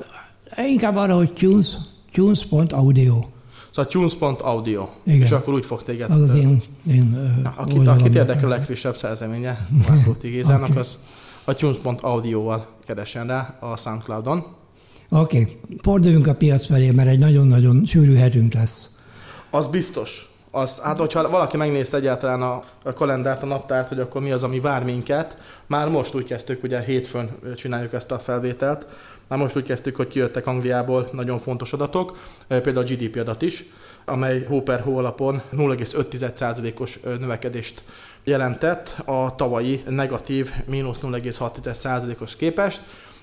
Inkább 0.56 0.96
arra, 0.96 1.16
hogy 1.16 1.32
Tunes, 1.32 1.76
tunes.audio. 2.12 3.24
Szóval 3.70 3.90
tunes.audio. 3.90 4.88
Igen. 5.04 5.22
És 5.22 5.30
akkor 5.30 5.54
úgy 5.54 5.64
fog 5.64 5.82
téged... 5.82 6.10
Az 6.10 6.20
az 6.20 6.34
én, 6.34 6.62
én 6.90 7.32
Akit, 7.56 7.86
akit 7.86 8.14
érdekel 8.14 8.44
a 8.44 8.48
legfrissebb 8.48 8.96
szerzeménye, 8.96 9.66
Márkó 9.88 10.12
Tigézának, 10.12 10.68
okay. 10.68 10.80
az 10.80 10.98
a 11.44 11.54
tunes.audio-val 11.54 12.68
keresen 12.86 13.26
rá 13.26 13.56
a 13.60 13.76
Soundcloud-on. 13.76 14.46
Oké, 15.08 15.40
okay. 15.40 15.58
forduljunk 15.82 16.26
a 16.26 16.34
piac 16.34 16.66
felé, 16.66 16.90
mert 16.90 17.08
egy 17.08 17.18
nagyon-nagyon 17.18 17.84
sűrű 17.86 18.14
hetünk 18.14 18.54
lesz. 18.54 18.88
Az 19.50 19.66
biztos. 19.66 20.31
Azt, 20.54 20.80
hát, 20.80 20.99
hogyha 20.99 21.30
valaki 21.30 21.56
megnézte 21.56 21.97
egyáltalán 21.97 22.42
a, 22.42 22.62
a 22.85 22.92
kalendárt, 22.92 23.42
a 23.42 23.47
naptárt, 23.47 23.88
hogy 23.88 24.00
akkor 24.00 24.23
mi 24.23 24.32
az, 24.32 24.42
ami 24.42 24.61
vár 24.61 24.85
minket, 24.85 25.37
már 25.66 25.88
most 25.88 26.14
úgy 26.14 26.25
kezdtük, 26.25 26.62
ugye 26.62 26.80
hétfőn 26.80 27.30
csináljuk 27.56 27.92
ezt 27.92 28.11
a 28.11 28.18
felvételt, 28.18 28.87
már 29.28 29.38
most 29.38 29.56
úgy 29.56 29.62
kezdtük, 29.62 29.97
hogy 29.97 30.09
kijöttek 30.09 30.47
Angliából 30.47 31.09
nagyon 31.12 31.38
fontos 31.38 31.73
adatok, 31.73 32.18
például 32.49 32.78
a 32.78 32.82
GDP 32.82 33.16
adat 33.16 33.42
is, 33.42 33.64
amely 34.04 34.44
hó 34.44 34.62
per 34.62 34.80
hó 34.80 34.97
alapon 34.97 35.42
0,5%-os 35.52 37.00
növekedést 37.00 37.82
jelentett 38.25 38.97
a 39.04 39.35
tavalyi 39.35 39.82
negatív 39.88 40.50
mínusz 40.66 40.99
0,6%-os 41.02 42.37
képest. 42.37 42.80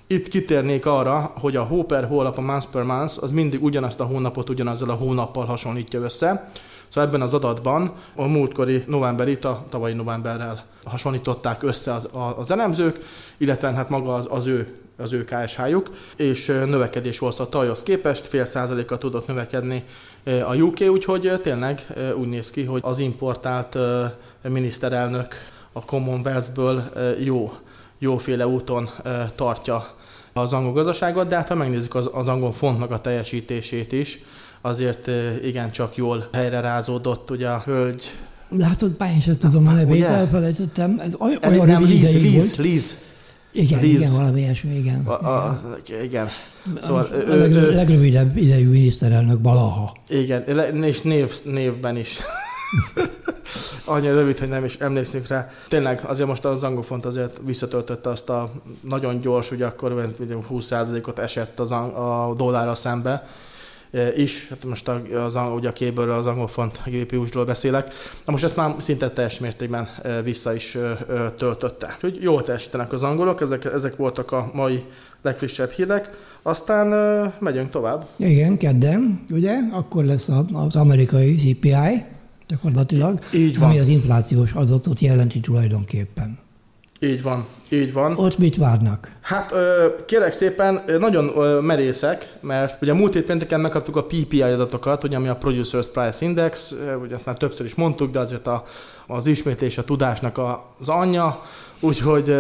Itt 0.08 0.28
kitérnék 0.28 0.86
arra, 0.86 1.34
hogy 1.40 1.56
a 1.56 1.64
hó 1.64 1.84
per 1.84 2.06
hó 2.06 2.20
alap, 2.20 2.38
a 2.38 2.42
month 2.42 2.68
per 2.72 2.84
month, 2.84 3.24
az 3.24 3.32
mindig 3.32 3.64
ugyanazt 3.64 4.00
a 4.00 4.04
hónapot 4.04 4.50
ugyanazzal 4.50 4.90
a 4.90 4.94
hónappal 4.94 5.46
hasonlítja 5.46 6.02
össze. 6.02 6.52
Szóval 6.90 7.10
ebben 7.10 7.22
az 7.22 7.34
adatban 7.34 7.94
a 8.16 8.28
múltkori 8.28 8.84
novemberit 8.88 9.46
a 9.46 9.66
tavalyi 9.70 9.94
novemberrel 9.94 10.66
hasonlították 10.84 11.64
össze 11.64 11.94
az, 11.94 12.10
az 12.38 12.52
elemzők, 12.52 13.00
illetve 13.38 13.72
hát 13.72 13.90
maga 13.90 14.16
az, 14.16 14.28
az 14.30 14.48
ő 14.48 14.80
az 15.00 15.14
ő 15.14 15.24
KSH-juk, 15.24 15.90
és 16.16 16.46
növekedés 16.46 17.20
volt 17.20 17.40
a 17.40 17.50
tajhoz 17.50 17.84
képest, 17.84 18.28
fél 18.28 18.46
százaléka 18.46 18.98
tudott 18.98 19.28
növekedni 19.28 19.84
a 20.24 20.56
UK, 20.56 20.80
úgyhogy 20.80 21.40
tényleg 21.42 21.88
úgy 22.16 22.28
néz 22.28 22.52
ki, 22.52 22.64
hogy 22.64 22.82
az 22.84 23.00
importált 23.00 23.78
miniszterelnök 24.42 25.36
a 25.72 25.86
Commonwealth-ből 25.86 26.84
jó, 27.20 27.52
jóféle 28.00 28.48
úton 28.48 28.90
tartja 29.36 29.88
az 30.34 30.54
angol 30.54 30.74
gazdaságot, 30.74 31.28
de 31.28 31.36
hát 31.36 31.48
ha 31.48 31.56
megnézzük 31.56 31.96
az, 31.96 32.10
az 32.14 32.28
angol 32.28 32.52
fontnak 32.52 32.92
a 32.92 33.02
teljesítését 33.02 33.92
is, 33.92 34.20
azért 34.62 35.10
igen 35.44 35.72
csak 35.72 35.96
jól 35.96 36.28
helyre 36.34 36.60
rázódott 36.60 37.32
ugye 37.32 37.48
a 37.48 37.62
hölgy. 37.66 38.12
Látod, 38.50 38.92
pályán 38.92 39.20
sem 39.20 39.38
tudom 39.38 39.68
a 39.68 39.72
nevét, 39.72 40.04
elfelejtettem. 40.04 40.96
Ez 41.00 41.16
olyan 41.20 41.68
nem, 41.68 41.80
rövid 41.80 42.02
Liz, 42.02 42.22
Liz, 42.22 42.34
volt. 42.34 42.56
Liz. 42.56 42.98
Igen, 43.52 43.80
Liz. 43.80 43.94
igen, 43.94 44.14
valami 44.14 44.40
ilyesmi, 44.40 44.76
igen. 44.76 45.06
A, 45.06 45.12
a, 45.12 45.62
igen. 46.04 46.28
Szóval 46.82 47.10
a, 47.12 47.16
ő, 47.16 47.32
a 47.32 47.36
legrö, 47.36 47.62
ő, 47.62 47.72
legrövidebb 47.72 48.38
idejű 48.38 48.70
miniszterelnök 48.70 49.40
valaha. 49.42 49.96
Igen, 50.10 50.44
és 50.84 51.02
név, 51.02 51.34
névben 51.44 51.98
is. 51.98 52.18
Annyira 53.86 54.14
rövid, 54.14 54.40
hogy 54.40 54.48
nem 54.48 54.66
is 54.66 54.76
emlékszünk 54.76 55.28
rá. 55.28 55.50
Tényleg 55.68 56.02
azért 56.06 56.28
most 56.28 56.46
az 56.46 56.64
angolfont 56.64 57.06
azért 57.06 57.40
visszatöltötte 57.46 58.10
azt 58.10 58.30
a 58.30 58.52
nagyon 58.82 59.20
gyors, 59.20 59.52
ugye 59.52 59.66
akkor 59.66 60.14
20%-ot 60.50 61.20
esett 61.20 61.60
az 61.60 61.72
a, 61.72 62.34
dollárra 62.38 62.76
szembe, 62.76 63.28
is, 64.18 64.48
hát 64.50 64.66
most 64.66 64.88
az, 65.26 65.38
ugye 65.56 65.70
a 65.70 65.74
kéből 65.74 66.12
az 66.12 66.26
angol 66.26 66.48
font 66.48 66.82
GPU-sról 66.86 67.46
beszélek, 67.46 67.94
na 68.26 68.32
most 68.32 68.44
ezt 68.44 68.56
már 68.56 68.76
szinte 68.78 69.10
teljes 69.10 69.40
mértékben 69.40 69.90
vissza 70.24 70.54
is 70.54 70.78
töltötte. 71.38 71.88
Úgyhogy 71.96 72.18
jól 72.22 72.44
teljesítenek 72.44 72.94
az 72.94 73.04
angolok, 73.04 73.42
ezek, 73.42 73.66
ezek 73.66 73.96
voltak 73.96 74.32
a 74.32 74.50
mai 74.54 74.84
legfrissebb 75.22 75.70
hírek, 75.70 76.10
aztán 76.42 76.88
megyünk 77.40 77.70
tovább. 77.70 78.08
Igen, 78.16 78.58
kedden, 78.58 79.24
ugye, 79.30 79.58
akkor 79.72 80.04
lesz 80.04 80.30
az 80.54 80.76
amerikai 80.76 81.36
CPI, 81.36 82.04
gyakorlatilag, 82.48 83.20
Így 83.34 83.60
van. 83.60 83.70
ami 83.70 83.80
az 83.80 83.88
inflációs 83.88 84.52
adatot 84.52 85.00
jelenti 85.00 85.40
tulajdonképpen. 85.40 86.38
Így 87.02 87.22
van, 87.22 87.46
így 87.70 87.94
van. 87.94 88.18
Ott 88.18 88.38
mit 88.38 88.56
várnak? 88.56 89.12
Hát 89.22 89.54
kérek 90.06 90.32
szépen, 90.32 90.84
nagyon 91.00 91.26
merészek, 91.64 92.34
mert 92.40 92.82
ugye 92.82 92.94
múlt 92.94 93.14
héten 93.14 93.60
megkaptuk 93.60 93.96
a 93.96 94.04
PPI 94.04 94.42
adatokat, 94.42 95.04
ugye 95.04 95.16
ami 95.16 95.28
a 95.28 95.36
Producers 95.36 95.88
Price 95.88 96.26
Index, 96.26 96.74
ugye 97.04 97.16
ezt 97.16 97.26
már 97.26 97.38
többször 97.38 97.66
is 97.66 97.76
mondtuk, 97.76 98.12
de 98.12 98.20
azért 98.20 98.48
a, 98.48 98.64
az 99.08 99.28
ismétlés 99.28 99.78
a 99.78 99.84
tudásnak 99.84 100.38
az 100.80 100.90
anyja, 100.90 101.42
úgyhogy 101.80 102.36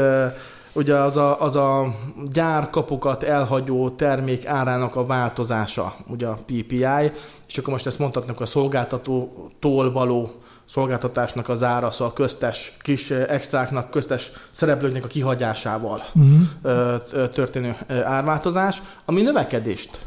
ugye 0.73 0.95
az 0.95 1.17
a, 1.17 1.41
az 1.41 1.55
a 1.55 1.95
gyárkapukat 2.31 3.23
elhagyó 3.23 3.89
termék 3.89 4.47
árának 4.47 4.95
a 4.95 5.05
változása, 5.05 5.95
ugye 6.07 6.27
a 6.27 6.37
PPI, 6.45 7.11
és 7.47 7.57
akkor 7.57 7.73
most 7.73 7.87
ezt 7.87 7.99
mondhatnak 7.99 8.41
a 8.41 8.45
szolgáltatótól 8.45 9.91
való 9.91 10.31
szolgáltatásnak 10.69 11.49
az 11.49 11.63
ára, 11.63 11.91
szóval 11.91 12.07
a 12.07 12.13
köztes 12.13 12.73
kis 12.79 13.11
extráknak, 13.11 13.89
köztes 13.89 14.31
szereplőknek 14.51 15.03
a 15.03 15.07
kihagyásával 15.07 16.03
uh-huh. 16.13 17.27
történő 17.27 17.77
árváltozás, 18.03 18.81
ami 19.05 19.21
növekedést 19.21 19.99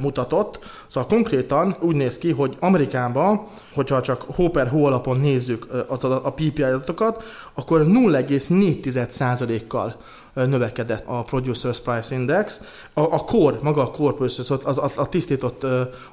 mutatott. 0.00 0.58
Szóval 0.86 1.08
konkrétan 1.08 1.76
úgy 1.80 1.96
néz 1.96 2.18
ki, 2.18 2.30
hogy 2.30 2.56
Amerikában, 2.60 3.46
hogyha 3.74 4.00
csak 4.00 4.22
hó 4.22 4.48
per 4.48 4.68
hó 4.68 4.84
alapon 4.84 5.20
nézzük 5.20 5.66
az 5.88 6.04
a 6.04 6.32
PPI 6.34 6.62
adatokat, 6.62 7.24
akkor 7.54 7.84
0,4%-kal 7.84 9.96
növekedett 10.34 11.06
a 11.06 11.22
Producers 11.22 11.80
Price 11.80 12.14
Index. 12.14 12.60
A, 12.94 13.00
a 13.00 13.18
core, 13.18 13.56
maga 13.62 13.82
a 13.82 13.90
core 13.90 14.14
producers, 14.14 14.50
az, 14.50 14.78
az, 14.78 14.92
a 14.96 15.08
tisztított, 15.08 15.66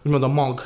úgymond 0.03 0.23
a 0.23 0.27
mag 0.27 0.61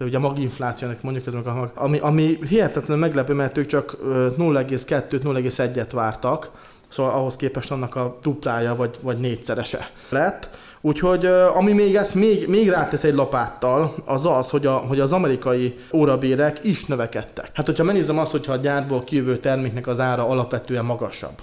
ugye 0.00 0.16
a 0.16 0.20
maginflációnak 0.20 1.02
mondjuk 1.02 1.26
ez 1.26 1.32
meg 1.32 1.46
a 1.46 1.54
mag, 1.54 1.70
ami, 1.74 1.98
ami 1.98 2.38
hihetetlen 2.48 2.98
meglepő, 2.98 3.32
mert 3.32 3.56
ők 3.56 3.66
csak 3.66 3.96
0,2-t, 4.02 5.22
0,1-et 5.22 5.90
vártak, 5.92 6.50
szóval 6.88 7.12
ahhoz 7.12 7.36
képest 7.36 7.70
annak 7.70 7.96
a 7.96 8.18
duplája 8.22 8.74
vagy, 8.74 8.96
vagy 9.02 9.18
négyszerese 9.18 9.90
lett. 10.08 10.48
Úgyhogy 10.80 11.26
ami 11.54 11.72
még 11.72 11.96
ezt 11.96 12.14
még, 12.14 12.48
még 12.48 12.68
rátesz 12.68 13.04
egy 13.04 13.14
lapáttal, 13.14 13.94
az 14.04 14.26
az, 14.26 14.50
hogy, 14.50 14.66
a, 14.66 14.72
hogy 14.72 15.00
az 15.00 15.12
amerikai 15.12 15.78
órabérek 15.92 16.60
is 16.62 16.84
növekedtek. 16.84 17.50
Hát 17.54 17.66
hogyha 17.66 17.84
megnézem 17.84 18.18
azt, 18.18 18.30
hogyha 18.30 18.52
a 18.52 18.56
gyárból 18.56 19.04
kijövő 19.04 19.36
terméknek 19.38 19.86
az 19.86 20.00
ára 20.00 20.28
alapvetően 20.28 20.84
magasabb, 20.84 21.42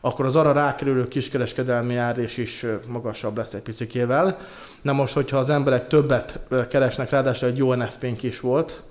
akkor 0.00 0.24
az 0.24 0.36
arra 0.36 0.52
rákerülő 0.52 1.08
kiskereskedelmi 1.08 1.96
árés 1.96 2.36
is 2.36 2.66
magasabb 2.88 3.36
lesz 3.36 3.54
egy 3.54 3.62
picikével. 3.62 4.38
Na 4.82 4.92
most, 4.92 5.14
hogyha 5.14 5.38
az 5.38 5.50
emberek 5.50 5.88
többet 5.88 6.40
keresnek, 6.70 7.10
ráadásul 7.10 7.48
egy 7.48 7.56
jó 7.56 7.74
NFP-nk 7.74 8.22
is 8.22 8.40
volt, 8.40 8.82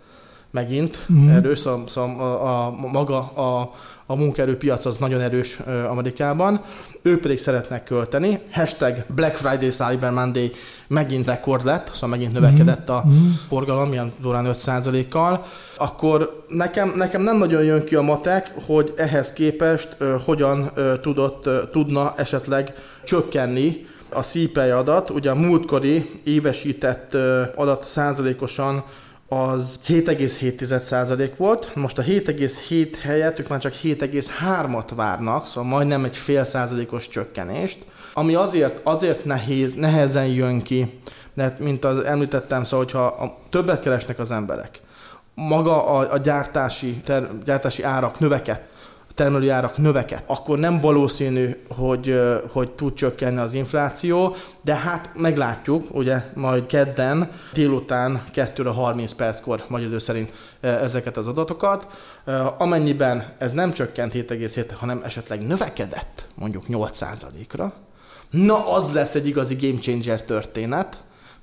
megint 0.52 1.06
mm. 1.12 1.30
erős, 1.30 1.60
szóval, 1.60 1.88
szóval 1.88 2.20
a, 2.20 2.66
a, 2.66 2.72
maga 2.72 3.18
a, 3.18 3.74
a 4.10 4.16
munkaerőpiac 4.16 4.86
az 4.86 4.98
nagyon 4.98 5.22
erős 5.22 5.60
Amerikában, 5.90 6.62
ők 7.02 7.22
pedig 7.22 7.40
szeretnek 7.40 7.84
költeni. 7.84 8.40
Hashtag 8.52 9.06
Black 9.16 9.36
Friday 9.36 9.70
Cyber 9.70 10.12
Monday 10.12 10.52
megint 10.88 11.26
rekord 11.26 11.66
lett, 11.66 11.90
szóval 11.94 12.10
megint 12.10 12.34
növekedett 12.34 12.90
a 12.90 13.04
mm. 13.08 13.30
forgalom, 13.48 13.92
ilyen 13.92 14.12
durán 14.22 14.50
5%-kal. 14.54 15.46
Akkor 15.78 16.44
nekem, 16.48 16.94
nekem 16.96 17.22
nem 17.22 17.38
nagyon 17.38 17.64
jön 17.64 17.86
ki 17.86 17.96
a 17.96 18.02
matek, 18.02 18.52
hogy 18.66 18.94
ehhez 18.96 19.34
képest 19.34 19.98
hogyan 20.26 20.72
tudott, 21.02 21.50
tudna 21.72 22.14
esetleg 22.16 22.74
csökkenni 23.04 23.86
a 24.10 24.22
CPI 24.22 24.60
adat, 24.60 25.10
ugye 25.10 25.30
a 25.30 25.36
múltkori 25.36 26.10
évesített 26.24 27.14
adat 27.56 27.84
százalékosan 27.84 28.84
az 29.30 29.80
7,7% 29.88 31.32
volt, 31.38 31.76
most 31.76 31.98
a 31.98 32.04
7,7 32.04 32.96
helyett 33.02 33.40
ők 33.40 33.48
már 33.48 33.60
csak 33.60 33.74
7,3-at 33.84 34.92
várnak, 34.96 35.48
szóval 35.48 35.70
majdnem 35.70 36.04
egy 36.04 36.18
fél 36.18 36.44
százalékos 36.44 37.08
csökkenést, 37.08 37.78
ami 38.14 38.36
azért, 38.36 38.80
azért 38.84 39.26
nehéz, 39.26 39.74
nehezen 39.74 40.26
jön 40.26 40.62
ki, 40.62 41.00
mert 41.34 41.60
mint 41.60 41.86
az 41.86 42.04
említettem, 42.04 42.64
szóval 42.64 42.86
hogyha 42.86 43.06
a, 43.06 43.38
többet 43.50 43.82
keresnek 43.82 44.20
az 44.20 44.32
emberek, 44.32 44.80
maga 45.36 45.86
a, 45.86 46.14
a 46.14 46.18
gyártási, 46.18 46.96
ter, 46.96 47.28
gyártási 47.46 47.84
árak 47.84 48.20
növekedtek, 48.20 48.76
termelői 49.18 49.50
árak 49.50 49.78
növeket, 49.78 50.24
akkor 50.26 50.60
nem 50.60 50.80
valószínű, 50.80 51.50
hogy, 51.68 52.20
hogy 52.52 52.72
tud 52.72 52.94
csökkenni 52.94 53.40
az 53.40 53.54
infláció, 53.54 54.36
de 54.62 54.76
hát 54.76 55.10
meglátjuk, 55.16 55.96
ugye 55.96 56.24
majd 56.34 56.66
kedden 56.66 57.32
délután 57.54 58.24
2 58.32 58.64
30 58.64 59.14
perckor 59.14 59.64
magyar 59.68 59.88
idő 59.88 59.98
szerint 59.98 60.34
ezeket 60.60 61.18
az 61.18 61.28
adatokat. 61.28 61.88
Amennyiben 62.58 63.34
ez 63.38 63.52
nem 63.52 63.74
csökkent 63.74 64.14
7,7, 64.14 64.66
hanem 64.74 65.02
esetleg 65.04 65.48
növekedett 65.48 66.26
mondjuk 66.36 66.64
8%-ra, 66.70 67.74
na 68.30 68.74
az 68.74 68.94
lesz 68.94 69.16
egy 69.16 69.28
igazi 69.28 69.56
game 69.56 69.80
changer 69.80 70.24
történet, 70.24 70.98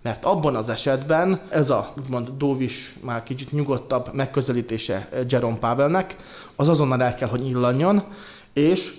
mert 0.05 0.25
abban 0.25 0.57
az 0.57 0.69
esetben 0.69 1.41
ez 1.49 1.71
a 1.71 1.93
úgymond 1.99 2.29
Dóvis 2.39 2.95
már 3.01 3.23
kicsit 3.23 3.53
nyugodtabb 3.53 4.09
megközelítése 4.13 5.09
Jerome 5.29 5.57
Pavelnek, 5.57 6.17
az 6.57 6.69
azonnal 6.69 7.03
el 7.03 7.15
kell, 7.15 7.29
hogy 7.29 7.47
illanjon, 7.47 8.03
és 8.53 8.93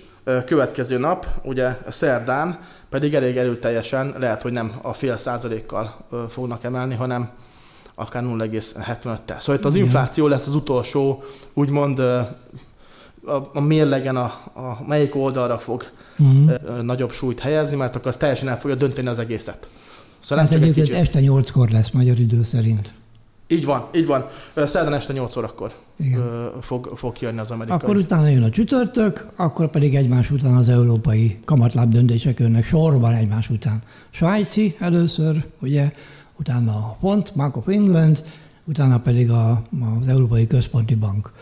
következő 0.46 0.98
nap, 0.98 1.26
ugye 1.42 1.78
szerdán 1.88 2.58
pedig 2.88 3.14
elég 3.14 3.36
erőteljesen, 3.36 4.14
lehet, 4.18 4.42
hogy 4.42 4.52
nem 4.52 4.72
a 4.82 4.92
fél 4.92 5.16
százalékkal 5.16 6.06
fognak 6.28 6.64
emelni, 6.64 6.94
hanem 6.94 7.30
akár 7.94 8.22
0,75-tel. 8.22 9.38
Szóval 9.40 9.56
itt 9.56 9.64
az 9.64 9.74
infláció 9.74 10.26
lesz 10.26 10.46
az 10.46 10.54
utolsó, 10.54 11.24
úgymond 11.52 11.98
a, 11.98 12.36
a 13.52 13.60
mérlegen 13.60 14.16
a, 14.16 14.24
a 14.54 14.78
melyik 14.86 15.14
oldalra 15.14 15.58
fog 15.58 15.84
uh-huh. 16.18 16.80
nagyobb 16.82 17.12
súlyt 17.12 17.40
helyezni, 17.40 17.76
mert 17.76 17.96
akkor 17.96 18.08
az 18.08 18.16
teljesen 18.16 18.48
el 18.48 18.58
fogja 18.58 18.76
dönteni 18.76 19.08
az 19.08 19.18
egészet. 19.18 19.68
Szóval 20.26 20.44
Ez 20.44 20.52
egyébként 20.52 20.86
egy 20.86 20.94
este 20.94 21.20
8-kor 21.22 21.68
lesz 21.68 21.90
magyar 21.90 22.18
idő 22.18 22.42
szerint. 22.42 22.94
Így 23.48 23.64
van, 23.64 23.88
így 23.94 24.06
van. 24.06 24.26
Szerdán 24.54 24.94
este 24.94 25.12
8 25.12 25.36
órakor 25.36 25.72
Igen. 25.96 26.50
fog, 26.60 26.92
fog 26.96 27.12
kijönni 27.12 27.38
az 27.38 27.50
amerikai. 27.50 27.78
Akkor 27.78 27.96
utána 27.96 28.28
jön 28.28 28.42
a 28.42 28.50
csütörtök, 28.50 29.26
akkor 29.36 29.70
pedig 29.70 29.94
egymás 29.94 30.30
után 30.30 30.54
az 30.54 30.68
európai 30.68 31.38
kamatláb 31.44 31.90
döntések 31.92 32.38
jönnek 32.38 32.64
sorban 32.64 33.14
egymás 33.14 33.50
után. 33.50 33.82
Svájci 34.10 34.74
először, 34.78 35.46
ugye, 35.60 35.92
utána 36.38 36.72
a 36.72 36.96
Font, 37.00 37.32
Bank 37.36 37.56
of 37.56 37.68
England, 37.68 38.22
utána 38.64 38.98
pedig 38.98 39.30
a, 39.30 39.62
az 40.00 40.08
Európai 40.08 40.46
Központi 40.46 40.94
Bank, 40.94 41.32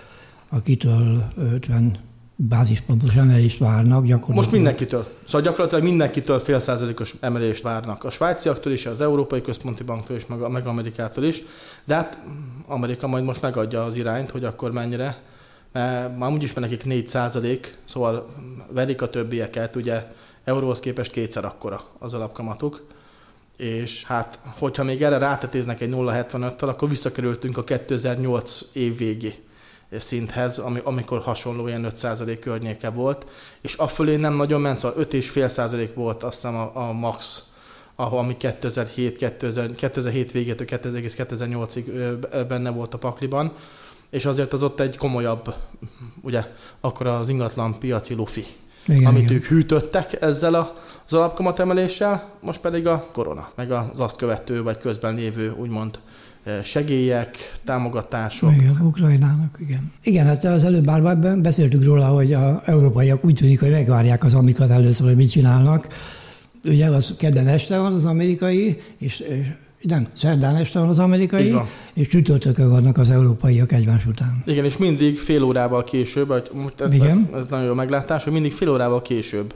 akitől 0.49 1.25
50 1.37 1.97
bázispontos 2.37 3.15
emelést 3.15 3.59
várnak 3.59 4.05
gyakorlatilag. 4.05 4.37
Most 4.37 4.53
mindenkitől. 4.53 5.07
Szóval 5.25 5.41
gyakorlatilag 5.41 5.85
mindenkitől 5.85 6.39
fél 6.39 6.59
százalékos 6.61 7.15
emelést 7.21 7.63
várnak. 7.63 8.05
A 8.05 8.11
svájciaktól 8.11 8.73
is, 8.73 8.87
az 8.87 9.01
Európai 9.01 9.43
Központi 9.43 9.83
Banktól 9.83 10.17
is, 10.17 10.27
meg, 10.27 10.39
meg 10.39 10.67
Amerikától 10.67 11.25
is. 11.25 11.43
De 11.85 11.95
hát 11.95 12.19
Amerika 12.67 13.07
majd 13.07 13.25
most 13.25 13.43
megadja 13.43 13.85
az 13.85 13.97
irányt, 13.97 14.31
hogy 14.31 14.45
akkor 14.45 14.73
mennyire. 14.73 15.23
Már 16.19 16.33
úgyis 16.33 16.53
mert 16.53 16.69
nekik 16.69 16.85
4 16.85 17.09
százalék, 17.09 17.79
szóval 17.85 18.27
verik 18.71 19.03
a 19.03 19.09
többieket, 19.09 19.77
ugye 19.77 20.13
euróhoz 20.45 20.81
képest 20.81 21.11
kétszer 21.11 21.45
akkora 21.45 21.85
az 21.99 22.15
alapkamatuk. 22.15 22.87
És 23.57 24.05
hát, 24.05 24.39
hogyha 24.59 24.85
még 24.85 25.03
erre 25.03 25.19
rátetéznek 25.19 25.81
egy 25.81 25.91
0,75-tel, 25.91 26.69
akkor 26.69 26.89
visszakerültünk 26.89 27.57
a 27.57 27.65
2008 27.65 28.61
év 28.73 28.97
végé 28.97 29.35
szinthez, 30.01 30.59
ami, 30.59 30.81
amikor 30.85 31.21
hasonló 31.21 31.67
ilyen 31.67 31.93
5% 31.95 32.39
környéke 32.41 32.91
volt, 32.91 33.27
és 33.61 33.75
afölé 33.75 34.17
nem 34.17 34.35
nagyon 34.35 34.61
ment, 34.61 34.79
szóval 34.79 35.07
5,5% 35.11 35.89
volt 35.95 36.23
azt 36.23 36.35
hiszem 36.35 36.57
a, 36.57 36.71
a 36.75 36.93
max, 36.93 37.43
ahol, 37.97 38.19
ami 38.19 38.37
2007, 38.37 39.17
2000, 39.17 39.71
2007 39.73 40.33
végétől 40.33 40.67
2008-ig 40.71 42.17
benne 42.49 42.71
volt 42.71 42.95
a 42.95 42.99
pakliban, 42.99 43.53
és 44.11 44.25
azért 44.25 44.53
az 44.53 44.63
ott 44.63 44.81
egy 44.81 44.97
komolyabb, 44.97 45.55
ugye, 46.23 46.45
akkor 46.81 47.07
az 47.07 47.29
ingatlan 47.29 47.79
piaci 47.79 48.15
lufi, 48.15 48.45
igen, 48.87 49.07
amit 49.07 49.23
igen. 49.23 49.35
ők 49.35 49.45
hűtöttek 49.45 50.23
ezzel 50.23 50.55
a, 50.55 50.77
az 51.07 51.13
alapkamat 51.13 51.59
emeléssel, 51.59 52.31
most 52.41 52.61
pedig 52.61 52.87
a 52.87 53.09
korona, 53.13 53.51
meg 53.55 53.71
az 53.71 54.01
azt 54.01 54.17
követő, 54.17 54.63
vagy 54.63 54.79
közben 54.79 55.15
lévő, 55.15 55.55
úgymond 55.57 55.99
segélyek, 56.65 57.59
támogatások. 57.65 58.53
Igen, 58.53 58.81
Ukrajnának, 58.81 59.57
igen. 59.61 59.93
Igen, 60.03 60.27
hát 60.27 60.45
az 60.45 60.65
előbb 60.65 60.85
már 60.85 61.19
beszéltük 61.39 61.85
róla, 61.85 62.07
hogy 62.07 62.33
a 62.33 62.61
európaiak 62.65 63.25
úgy 63.25 63.35
tűnik, 63.35 63.61
hogy 63.61 63.71
megvárják 63.71 64.25
az 64.25 64.35
amiket 64.35 64.71
először, 64.71 65.07
hogy 65.07 65.17
mit 65.17 65.31
csinálnak. 65.31 65.89
Ugye 66.65 66.87
az 66.87 67.15
kedden 67.19 67.47
este 67.47 67.79
van 67.79 67.93
az 67.93 68.05
amerikai, 68.05 68.83
és, 68.99 69.21
és 69.79 69.85
nem, 69.85 70.07
szerdán 70.17 70.57
este 70.57 70.79
van 70.79 70.89
az 70.89 70.99
amerikai, 70.99 71.55
és 71.95 72.09
csütörtökön 72.09 72.71
vannak 72.71 72.99
az 72.99 73.11
európaiak 73.11 73.73
egymás 73.73 74.07
után. 74.07 74.43
Igen, 74.47 74.65
és 74.65 74.77
mindig 74.77 75.19
fél 75.19 75.43
órával 75.43 75.85
később, 75.85 76.31
ez, 76.31 76.93
Igen. 76.93 77.29
ez, 77.33 77.41
ez 77.41 77.47
nagyon 77.51 77.67
jó 77.67 77.75
meglátás, 77.75 78.25
hogy 78.25 78.33
mindig 78.33 78.53
fél 78.53 78.71
órával 78.71 79.03
később 79.03 79.55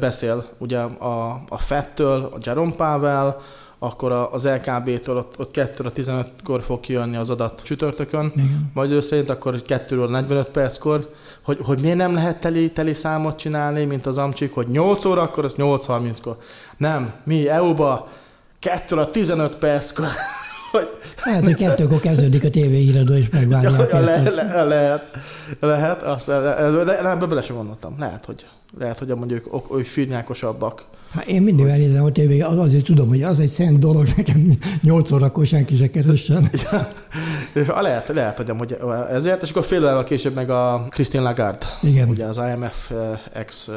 beszél 0.00 0.48
ugye 0.58 0.78
a, 0.78 1.42
a 1.48 1.58
Fettől, 1.58 2.24
a 2.24 2.38
Jerome 2.42 2.72
Powell, 2.72 3.36
akkor 3.84 4.12
az 4.12 4.44
LKB-től 4.46 5.16
ott, 5.16 5.34
ott 5.38 5.50
2 5.50 5.90
15-kor 5.94 6.62
fog 6.62 6.80
kijönni 6.80 7.16
az 7.16 7.30
adat 7.30 7.62
csütörtökön, 7.64 8.32
Igen. 8.34 8.70
majd 8.74 8.90
ő 8.90 9.00
szerint 9.00 9.30
akkor 9.30 9.62
2 9.62 10.06
45 10.06 10.48
perckor, 10.48 11.10
hogy, 11.42 11.58
hogy 11.62 11.80
miért 11.80 11.96
nem 11.96 12.14
lehet 12.14 12.40
teli, 12.40 12.72
teli 12.72 12.94
számot 12.94 13.38
csinálni, 13.38 13.84
mint 13.84 14.06
az 14.06 14.18
amcsik, 14.18 14.54
hogy 14.54 14.68
8 14.68 15.04
óra, 15.04 15.22
akkor 15.22 15.44
az 15.44 15.54
8.30-kor. 15.54 16.36
Nem, 16.76 17.12
mi 17.24 17.48
EU-ba 17.48 18.08
2 18.58 19.06
15 19.10 19.56
perckor. 19.56 20.06
hogy... 20.74 20.88
Lehet, 21.24 21.44
hogy 21.44 21.54
kettőkor 21.54 22.00
kezdődik 22.00 22.44
a 22.44 22.50
tévéhíradó, 22.50 23.14
és 23.14 23.30
megvárják. 23.30 23.90
Ja, 23.90 24.00
le, 24.00 24.22
le, 24.22 24.64
lehet, 24.64 25.02
lehet, 25.60 26.02
azt, 26.02 26.26
de, 26.26 26.84
de 26.84 27.10
ebbe 27.10 27.26
bele 27.26 27.42
sem 27.42 27.56
gondoltam. 27.56 27.94
Lehet, 27.98 28.24
hogy, 28.24 28.46
lehet, 28.78 28.98
hogy 28.98 29.08
mondjuk 29.08 29.46
ők, 29.54 29.78
ők 29.78 29.86
firnyákosabbak. 29.86 30.84
Hát 31.14 31.26
én 31.26 31.42
mindig 31.42 31.66
elnézem 31.66 32.04
a 32.04 32.12
tévé, 32.12 32.40
azért 32.40 32.84
tudom, 32.84 33.08
hogy 33.08 33.22
az 33.22 33.38
egy 33.38 33.48
szent 33.48 33.78
dolog, 33.78 34.06
nekem 34.16 34.56
8 34.82 35.10
órakor 35.10 35.46
senki 35.46 35.76
se 35.76 35.90
kerüljön. 35.90 36.50
Ja, 37.54 37.80
lehet, 37.80 38.08
lehet, 38.08 38.36
hogy 38.36 38.50
amúgy 38.50 38.76
ezért, 39.10 39.42
és 39.42 39.50
akkor 39.50 39.64
fél 39.64 39.82
órával 39.82 40.04
később 40.04 40.34
meg 40.34 40.50
a 40.50 40.86
Christine 40.90 41.22
Lagarde, 41.22 41.66
Igen. 41.82 42.08
ugye 42.08 42.24
az 42.24 42.36
IMF 42.36 42.90
eh, 42.90 43.20
ex 43.32 43.68
eh, 43.68 43.74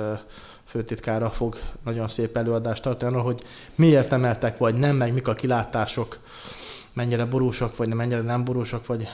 főtitkára 0.68 1.30
fog 1.30 1.56
nagyon 1.86 2.08
szép 2.08 2.38
előadást 2.38 2.84
tartani, 2.84 3.16
hogy 3.16 3.42
miért 3.76 4.12
emeltek, 4.12 4.58
vagy 4.58 4.76
nem, 4.76 4.96
meg 4.96 5.14
mik 5.14 5.28
a 5.28 5.34
kilátások, 5.34 6.20
mennyire 6.94 7.26
borúsak, 7.26 7.78
vagy 7.78 7.94
mennyire 7.94 8.22
nem 8.22 8.44
borúsak, 8.44 8.86
vagy 8.86 9.08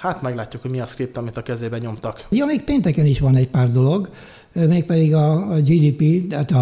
hát 0.00 0.22
meglátjuk, 0.22 0.62
hogy 0.62 0.70
mi 0.70 0.80
a 0.80 0.86
script, 0.86 1.16
amit 1.16 1.36
a 1.36 1.42
kezébe 1.42 1.78
nyomtak. 1.78 2.26
Ja, 2.30 2.44
még 2.44 2.62
pénteken 2.62 3.06
is 3.06 3.20
van 3.20 3.36
egy 3.36 3.48
pár 3.48 3.70
dolog 3.70 4.08
mégpedig 4.66 5.14
a, 5.14 5.46
GDP, 5.60 6.28
tehát 6.28 6.52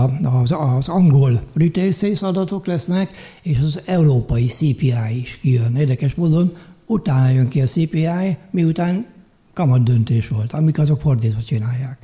az, 0.42 0.54
az 0.76 0.88
angol 0.88 1.42
retail 1.54 1.92
sales 1.92 2.22
adatok 2.22 2.66
lesznek, 2.66 3.10
és 3.42 3.58
az 3.62 3.82
európai 3.84 4.46
CPI 4.46 5.20
is 5.20 5.38
kijön. 5.42 5.76
Érdekes 5.76 6.14
módon 6.14 6.56
utána 6.86 7.28
jön 7.28 7.48
ki 7.48 7.60
a 7.60 7.66
CPI, 7.66 8.36
miután 8.50 9.06
kamat 9.54 9.82
döntés 9.82 10.28
volt, 10.28 10.52
amik 10.52 10.78
azok 10.78 11.00
fordítva 11.00 11.40
csinálják. 11.46 11.98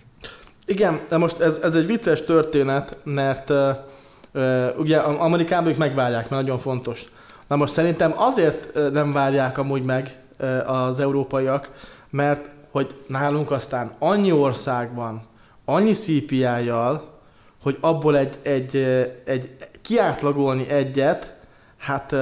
Igen, 0.67 1.01
de 1.09 1.17
most 1.17 1.41
ez, 1.41 1.59
ez 1.63 1.75
egy 1.75 1.87
vicces 1.87 2.25
történet, 2.25 2.97
mert 3.05 3.51
uh, 3.51 4.79
ugye 4.79 4.97
Amerikában 4.99 5.71
ők 5.71 5.77
megvárják, 5.77 6.29
mert 6.29 6.43
nagyon 6.43 6.59
fontos. 6.59 7.05
Na 7.49 7.57
most 7.57 7.73
szerintem 7.73 8.13
azért 8.17 8.93
nem 8.93 9.13
várják 9.13 9.59
amúgy 9.59 9.83
meg 9.83 10.17
uh, 10.41 10.71
az 10.71 11.01
európaiak, 11.01 11.71
mert 12.11 12.49
hogy 12.71 12.95
nálunk 13.07 13.51
aztán 13.51 13.93
annyi 13.99 14.33
ország 14.33 14.95
van, 14.95 15.23
annyi 15.65 15.93
CPI-jal, 15.93 17.11
hogy 17.63 17.77
abból 17.81 18.17
egy, 18.17 18.39
egy, 18.43 18.77
egy 19.25 19.51
kiátlagolni 19.83 20.69
egyet, 20.69 21.35
hát 21.79 22.15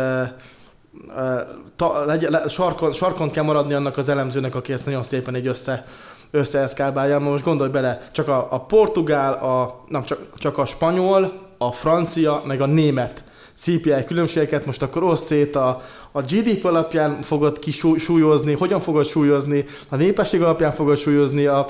ta, 1.76 2.04
legy, 2.04 2.26
le, 2.30 2.48
sarkon, 2.48 2.92
sarkon 2.92 3.30
kell 3.30 3.44
maradni 3.44 3.74
annak 3.74 3.96
az 3.96 4.08
elemzőnek, 4.08 4.54
aki 4.54 4.72
ezt 4.72 4.84
nagyon 4.84 5.02
szépen 5.02 5.34
egy 5.34 5.46
össze, 5.46 5.86
összeeszkábálja. 6.30 7.18
Most 7.18 7.44
gondolj 7.44 7.70
bele, 7.70 8.08
csak 8.12 8.28
a, 8.28 8.46
a 8.50 8.60
portugál, 8.60 9.32
a, 9.32 9.84
nem, 9.88 10.04
csak, 10.04 10.38
csak 10.38 10.58
a 10.58 10.64
spanyol, 10.64 11.48
a 11.58 11.72
francia, 11.72 12.42
meg 12.46 12.60
a 12.60 12.66
német 12.66 13.24
CPI 13.54 14.04
különbségeket, 14.06 14.66
most 14.66 14.82
akkor 14.82 15.02
ossz 15.02 15.24
szét 15.24 15.56
a, 15.56 15.82
a 16.12 16.22
GDP 16.22 16.64
alapján 16.64 17.22
fogod 17.22 17.58
kisúlyozni, 17.58 18.52
hogyan 18.52 18.80
fogod 18.80 19.06
súlyozni, 19.06 19.64
a 19.88 19.96
népesség 19.96 20.42
alapján 20.42 20.72
fogod 20.72 20.98
súlyozni, 20.98 21.46
a, 21.46 21.66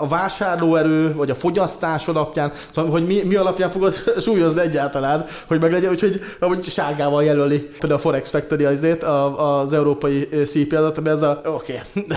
a 0.00 0.08
vásárlóerő, 0.08 1.14
vagy 1.14 1.30
a 1.30 1.34
fogyasztás 1.34 2.08
alapján, 2.08 2.52
szóval, 2.74 2.90
hogy 2.90 3.06
mi, 3.06 3.22
mi 3.24 3.34
alapján 3.34 3.70
fogod 3.70 3.94
súlyozni 4.24 4.60
egyáltalán, 4.60 5.26
hogy 5.46 5.60
meg 5.60 5.72
legyen, 5.72 5.90
úgyhogy 5.90 6.20
hogy 6.40 6.64
sárgával 6.64 7.24
jelöli 7.24 7.58
például 7.58 8.00
a 8.00 8.02
Forex 8.02 8.30
Factory 8.30 8.64
azért 8.64 9.02
a, 9.02 9.60
az 9.60 9.72
európai 9.72 10.28
CP 10.44 10.72
adat, 10.72 11.08
ez 11.08 11.22
a 11.22 11.40
oké. 11.44 11.80
Okay. 11.94 12.16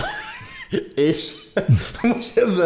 és 0.94 1.34
most 2.14 2.36
ez, 2.36 2.62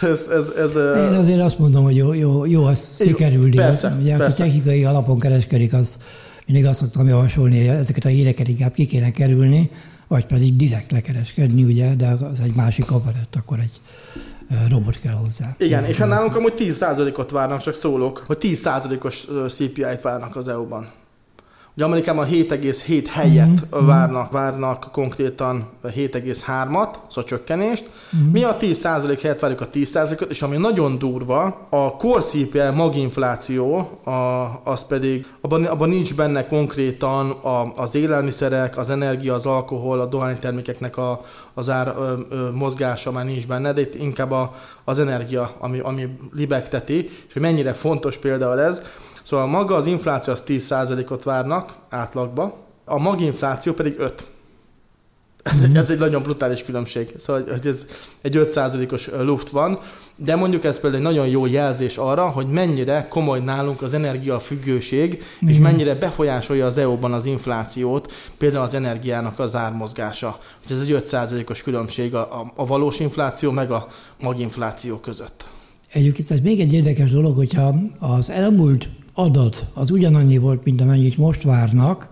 ez, 0.00 0.28
ez, 0.28 0.48
ez, 0.48 0.76
Én 0.76 1.18
azért 1.18 1.40
azt 1.40 1.58
mondom, 1.58 1.84
hogy 1.84 1.96
jó, 1.96 2.12
jó, 2.12 2.46
jó 2.46 2.64
azt 2.64 3.02
sikerülni. 3.02 3.56
Persze, 3.56 3.96
Ugye, 4.00 4.16
persze. 4.16 4.42
aki 4.42 4.50
technikai 4.52 4.84
alapon 4.84 5.18
kereskedik, 5.18 5.72
az 5.72 5.96
mindig 6.48 6.66
azt 6.66 6.80
szoktam 6.80 7.06
javasolni, 7.06 7.58
hogy 7.58 7.76
ezeket 7.76 8.04
a 8.04 8.08
híreket 8.08 8.48
inkább 8.48 8.72
ki 8.72 8.86
kéne 8.86 9.10
kerülni, 9.10 9.70
vagy 10.06 10.26
pedig 10.26 10.56
direkt 10.56 10.90
lekereskedni, 10.90 11.64
ugye, 11.64 11.94
de 11.94 12.06
az 12.06 12.40
egy 12.40 12.54
másik 12.54 12.92
operett, 12.92 13.36
akkor 13.36 13.58
egy 13.58 13.80
robot 14.68 14.98
kell 15.00 15.14
hozzá. 15.14 15.54
Igen, 15.58 15.84
és 15.84 15.98
hát 15.98 16.08
nálunk 16.08 16.36
amúgy 16.36 16.54
10%-ot 16.56 17.30
várnak, 17.30 17.60
csak 17.62 17.74
szólok, 17.74 18.24
hogy 18.26 18.36
10%-os 18.40 19.26
CPI-t 19.48 20.02
várnak 20.02 20.36
az 20.36 20.48
EU-ban. 20.48 20.92
Ugye 21.78 21.86
Amerikában 21.86 22.26
7,7 22.26 23.04
helyet 23.10 23.46
mm-hmm. 23.48 23.86
várnak, 23.86 24.30
várnak 24.30 24.88
konkrétan 24.92 25.68
7,3-at, 25.84 26.88
szóval 27.08 27.24
csökkenést. 27.24 27.90
Mm-hmm. 28.16 28.30
Mi 28.30 28.42
a 28.42 28.56
10% 28.56 29.18
helyett 29.22 29.40
várjuk 29.40 29.60
a 29.60 29.68
10%-ot, 29.68 30.30
és 30.30 30.42
ami 30.42 30.56
nagyon 30.56 30.98
durva, 30.98 31.66
a 31.70 31.96
core 31.96 32.20
CPI 32.20 32.60
maginfláció, 32.74 33.76
a, 34.04 34.10
az 34.64 34.86
pedig, 34.86 35.26
abban, 35.40 35.64
abban 35.64 35.88
nincs 35.88 36.14
benne 36.14 36.46
konkrétan 36.46 37.30
a, 37.30 37.72
az 37.76 37.94
élelmiszerek, 37.94 38.76
az 38.76 38.90
energia, 38.90 39.34
az 39.34 39.46
alkohol, 39.46 40.00
a 40.00 40.06
dohánytermékeknek 40.06 40.96
a, 40.96 41.24
az 41.54 41.70
ár 41.70 41.94
ö, 41.98 42.12
ö, 42.30 42.48
mozgása 42.50 43.12
már 43.12 43.24
nincs 43.24 43.46
benne, 43.46 43.72
de 43.72 43.80
itt 43.80 43.94
inkább 43.94 44.30
a, 44.30 44.54
az 44.84 44.98
energia, 44.98 45.54
ami, 45.58 45.78
ami 45.78 46.08
libegteti, 46.32 47.10
és 47.26 47.32
hogy 47.32 47.42
mennyire 47.42 47.72
fontos 47.72 48.16
például 48.16 48.60
ez, 48.60 48.82
Szóval 49.28 49.46
maga 49.46 49.74
az 49.74 49.86
infláció 49.86 50.32
az 50.32 50.42
10%-ot 50.46 51.22
várnak 51.22 51.76
átlagba, 51.88 52.56
a 52.84 52.98
maginfláció 52.98 53.72
pedig 53.72 53.94
5. 53.98 54.24
Ez, 55.42 55.66
mm. 55.66 55.76
ez 55.76 55.90
egy 55.90 55.98
nagyon 55.98 56.22
brutális 56.22 56.64
különbség. 56.64 57.14
Szóval, 57.16 57.44
hogy 57.50 57.66
ez 57.66 57.86
egy 58.22 58.34
5%-os 58.36 59.10
luft 59.20 59.50
van, 59.50 59.78
de 60.16 60.36
mondjuk 60.36 60.64
ez 60.64 60.80
például 60.80 61.02
egy 61.02 61.12
nagyon 61.12 61.28
jó 61.28 61.46
jelzés 61.46 61.96
arra, 61.96 62.28
hogy 62.28 62.46
mennyire 62.46 63.06
komoly 63.08 63.40
nálunk 63.40 63.82
az 63.82 63.94
energiafüggőség, 63.94 65.22
mm. 65.44 65.48
és 65.48 65.58
mennyire 65.58 65.94
befolyásolja 65.94 66.66
az 66.66 66.78
EU-ban 66.78 67.12
az 67.12 67.26
inflációt, 67.26 68.12
például 68.38 68.64
az 68.64 68.74
energiának 68.74 69.38
az 69.38 69.54
ármozgása. 69.54 70.38
Hogy 70.66 70.76
ez 70.76 70.82
egy 70.82 71.02
5%-os 71.10 71.62
különbség 71.62 72.14
a, 72.14 72.40
a, 72.40 72.52
a 72.56 72.66
valós 72.66 73.00
infláció 73.00 73.50
meg 73.50 73.70
a 73.70 73.88
maginfláció 74.20 74.98
között. 74.98 75.44
Egyébként 75.92 76.30
ez 76.30 76.40
még 76.40 76.60
egy 76.60 76.72
érdekes 76.72 77.10
dolog, 77.10 77.36
hogyha 77.36 77.74
az 77.98 78.30
elmúlt 78.30 78.88
adat 79.18 79.66
az 79.74 79.90
ugyanannyi 79.90 80.38
volt, 80.38 80.64
mint 80.64 80.80
amennyit 80.80 81.16
most 81.16 81.42
várnak, 81.42 82.08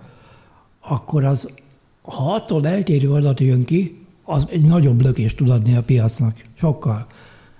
akkor 0.88 1.24
az, 1.24 1.50
ha 2.02 2.34
attól 2.34 2.66
eltérő 2.66 3.10
adat 3.10 3.40
jön 3.40 3.64
ki, 3.64 4.04
az 4.24 4.46
egy 4.50 4.64
nagyobb 4.64 5.02
lökést 5.02 5.36
tud 5.36 5.50
adni 5.50 5.76
a 5.76 5.82
piacnak. 5.82 6.44
Sokkal. 6.58 7.06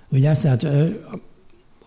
Ugye, 0.09 0.33
tehát 0.33 0.67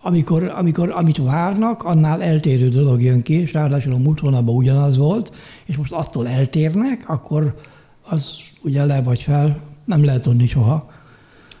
amikor, 0.01 0.43
amikor, 0.43 0.89
amit 0.89 1.17
várnak, 1.17 1.83
annál 1.83 2.21
eltérő 2.21 2.69
dolog 2.69 3.01
jön 3.01 3.21
ki, 3.21 3.33
és 3.33 3.53
ráadásul 3.53 3.93
a 3.93 3.97
múlt 3.97 4.19
hónapban 4.19 4.55
ugyanaz 4.55 4.97
volt, 4.97 5.31
és 5.65 5.77
most 5.77 5.91
attól 5.91 6.27
eltérnek, 6.27 7.09
akkor 7.09 7.55
az 8.03 8.39
ugye 8.61 8.85
le 8.85 9.01
vagy 9.01 9.21
fel, 9.21 9.59
nem 9.85 10.03
lehet 10.03 10.21
tudni 10.21 10.47
soha. 10.47 10.89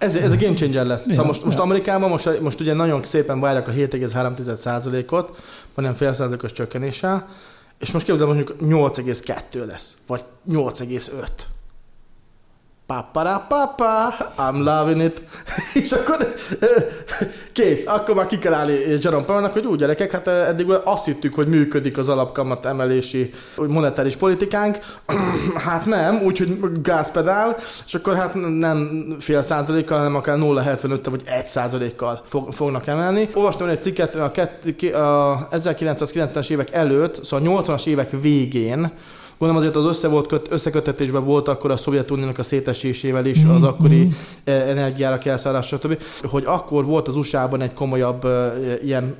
Ez, 0.01 0.15
ez 0.15 0.31
a 0.31 0.35
game 0.35 0.53
changer 0.53 0.85
lesz. 0.85 1.05
Szóval 1.09 1.25
most, 1.25 1.43
most. 1.45 1.57
Amerikában 1.57 2.09
most, 2.09 2.39
most 2.41 2.59
ugye 2.59 2.73
nagyon 2.73 3.03
szépen 3.03 3.39
várják 3.39 3.67
a 3.67 3.71
7,3%-ot, 3.71 5.37
vagy 5.75 5.85
nem 5.85 5.93
fél 5.93 6.13
százalékos 6.13 6.51
csökkenéssel, 6.51 7.27
és 7.79 7.91
most 7.91 8.05
képzeld, 8.05 8.27
mondjuk 8.27 8.55
8,2 8.61 9.65
lesz, 9.67 9.97
vagy 10.07 10.23
8,5 10.51 11.27
papa, 13.47 14.13
I'm 14.37 14.63
loving 14.63 15.01
it. 15.01 15.21
és 15.83 15.91
akkor 15.91 16.17
kész, 17.51 17.87
akkor 17.87 18.15
már 18.15 18.25
ki 18.25 18.37
kell 18.37 18.53
állni 18.53 18.73
Jerome 19.01 19.25
Powell-nak, 19.25 19.51
hogy 19.53 19.65
úgy 19.65 19.79
gyerekek, 19.79 20.11
hát 20.11 20.27
eddig 20.27 20.69
azt 20.83 21.05
hittük, 21.05 21.33
hogy 21.33 21.47
működik 21.47 21.97
az 21.97 22.09
alapkamat 22.09 22.65
emelési 22.65 23.33
monetáris 23.55 24.15
politikánk, 24.15 24.77
hát 25.65 25.85
nem, 25.85 26.21
úgyhogy 26.25 26.57
gázpedál, 26.81 27.57
és 27.85 27.93
akkor 27.93 28.15
hát 28.15 28.33
nem 28.59 29.07
fél 29.19 29.41
százalékkal, 29.41 29.97
hanem 29.97 30.15
akár 30.15 30.37
0,75 30.37 30.99
vagy 31.09 31.21
1 31.25 31.47
százalékkal 31.47 32.21
fog, 32.29 32.53
fognak 32.53 32.87
emelni. 32.87 33.29
Olvastam 33.33 33.69
egy 33.69 33.81
cikket 33.81 34.15
a, 34.15 34.23
a 34.23 35.47
1990-es 35.51 36.49
évek 36.49 36.71
előtt, 36.71 37.23
szóval 37.23 37.55
a 37.55 37.61
80-as 37.61 37.85
évek 37.85 38.09
végén, 38.21 38.91
Gondolom 39.41 39.65
azért 39.65 39.79
az 39.83 39.89
össze 39.89 40.07
volt 40.07 40.27
köt, 40.27 40.47
összekötetésben 40.51 41.23
volt 41.23 41.47
akkor 41.47 41.71
a 41.71 41.77
Szovjetuniónak 41.77 42.37
a 42.37 42.43
szétesésével 42.43 43.25
is, 43.25 43.43
az 43.43 43.63
akkori 43.63 43.97
mm-hmm. 43.97 44.69
energiára 44.69 45.17
elszállás, 45.17 45.67
stb. 45.67 46.01
Hogy 46.23 46.43
akkor 46.45 46.85
volt 46.85 47.07
az 47.07 47.15
USA-ban 47.15 47.61
egy 47.61 47.73
komolyabb 47.73 48.27
ilyen 48.83 49.15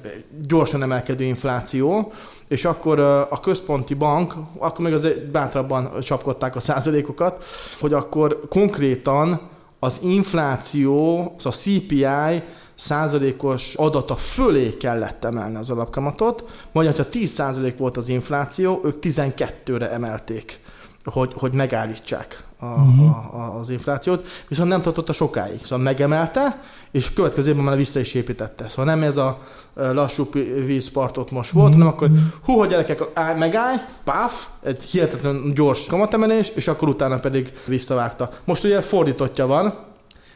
gyorsan 0.48 0.84
emelkedő 0.84 1.24
infláció, 1.24 2.12
és 2.48 2.66
akkor 2.66 3.00
a 3.30 3.40
központi 3.40 3.94
bank, 3.94 4.34
akkor 4.58 4.86
még 4.86 4.94
azért 4.94 5.26
bátrabban 5.26 5.92
csapkodták 6.02 6.56
a 6.56 6.60
százalékokat, 6.60 7.44
hogy 7.80 7.94
akkor 7.94 8.40
konkrétan 8.50 9.40
az 9.80 10.00
infláció, 10.04 11.20
az 11.38 11.46
a 11.46 11.50
CPI 11.50 12.42
százalékos 12.82 13.74
adata 13.74 14.16
fölé 14.16 14.78
kellett 14.78 15.24
emelni 15.24 15.56
az 15.56 15.70
alapkamatot, 15.70 16.50
majd 16.72 16.98
ha 16.98 17.10
10 17.10 17.32
százalék 17.32 17.78
volt 17.78 17.98
az 17.98 18.08
infláció, 18.08 18.82
ők 18.84 18.98
12-re 19.02 19.92
emelték, 19.92 20.60
hogy, 21.04 21.32
hogy 21.36 21.54
megállítsák 21.54 22.44
a, 22.60 22.66
uh-huh. 22.66 23.36
a, 23.36 23.60
az 23.60 23.70
inflációt, 23.70 24.28
viszont 24.48 24.70
nem 24.70 24.82
tartotta 24.82 25.14
sokáig. 25.14 25.60
Szóval 25.64 25.84
megemelte, 25.84 26.64
és 26.92 27.14
következő 27.14 27.50
évben 27.50 27.64
már 27.64 27.78
vissza 27.78 28.00
is 28.00 28.14
építette. 28.14 28.70
Szóval 28.70 28.86
nem 28.86 29.04
ez 29.04 29.18
a 29.18 29.40
lassú 29.74 30.30
vízpartot 30.66 31.32
most 31.32 31.52
volt, 31.52 31.74
hanem 31.74 31.88
akkor 31.88 32.10
hú, 32.44 32.54
hogy 32.54 32.70
gyerekek, 32.70 33.02
állj, 33.14 33.38
megállj, 33.38 33.78
páf, 34.04 34.48
egy 34.64 34.82
hihetetlen 34.82 35.54
gyors 35.54 35.86
kamatemelés, 35.86 36.52
és 36.56 36.68
akkor 36.68 36.88
utána 36.88 37.20
pedig 37.20 37.54
visszavágta. 37.66 38.30
Most 38.44 38.64
ugye 38.64 38.82
fordítottja 38.82 39.48
van, 39.48 39.90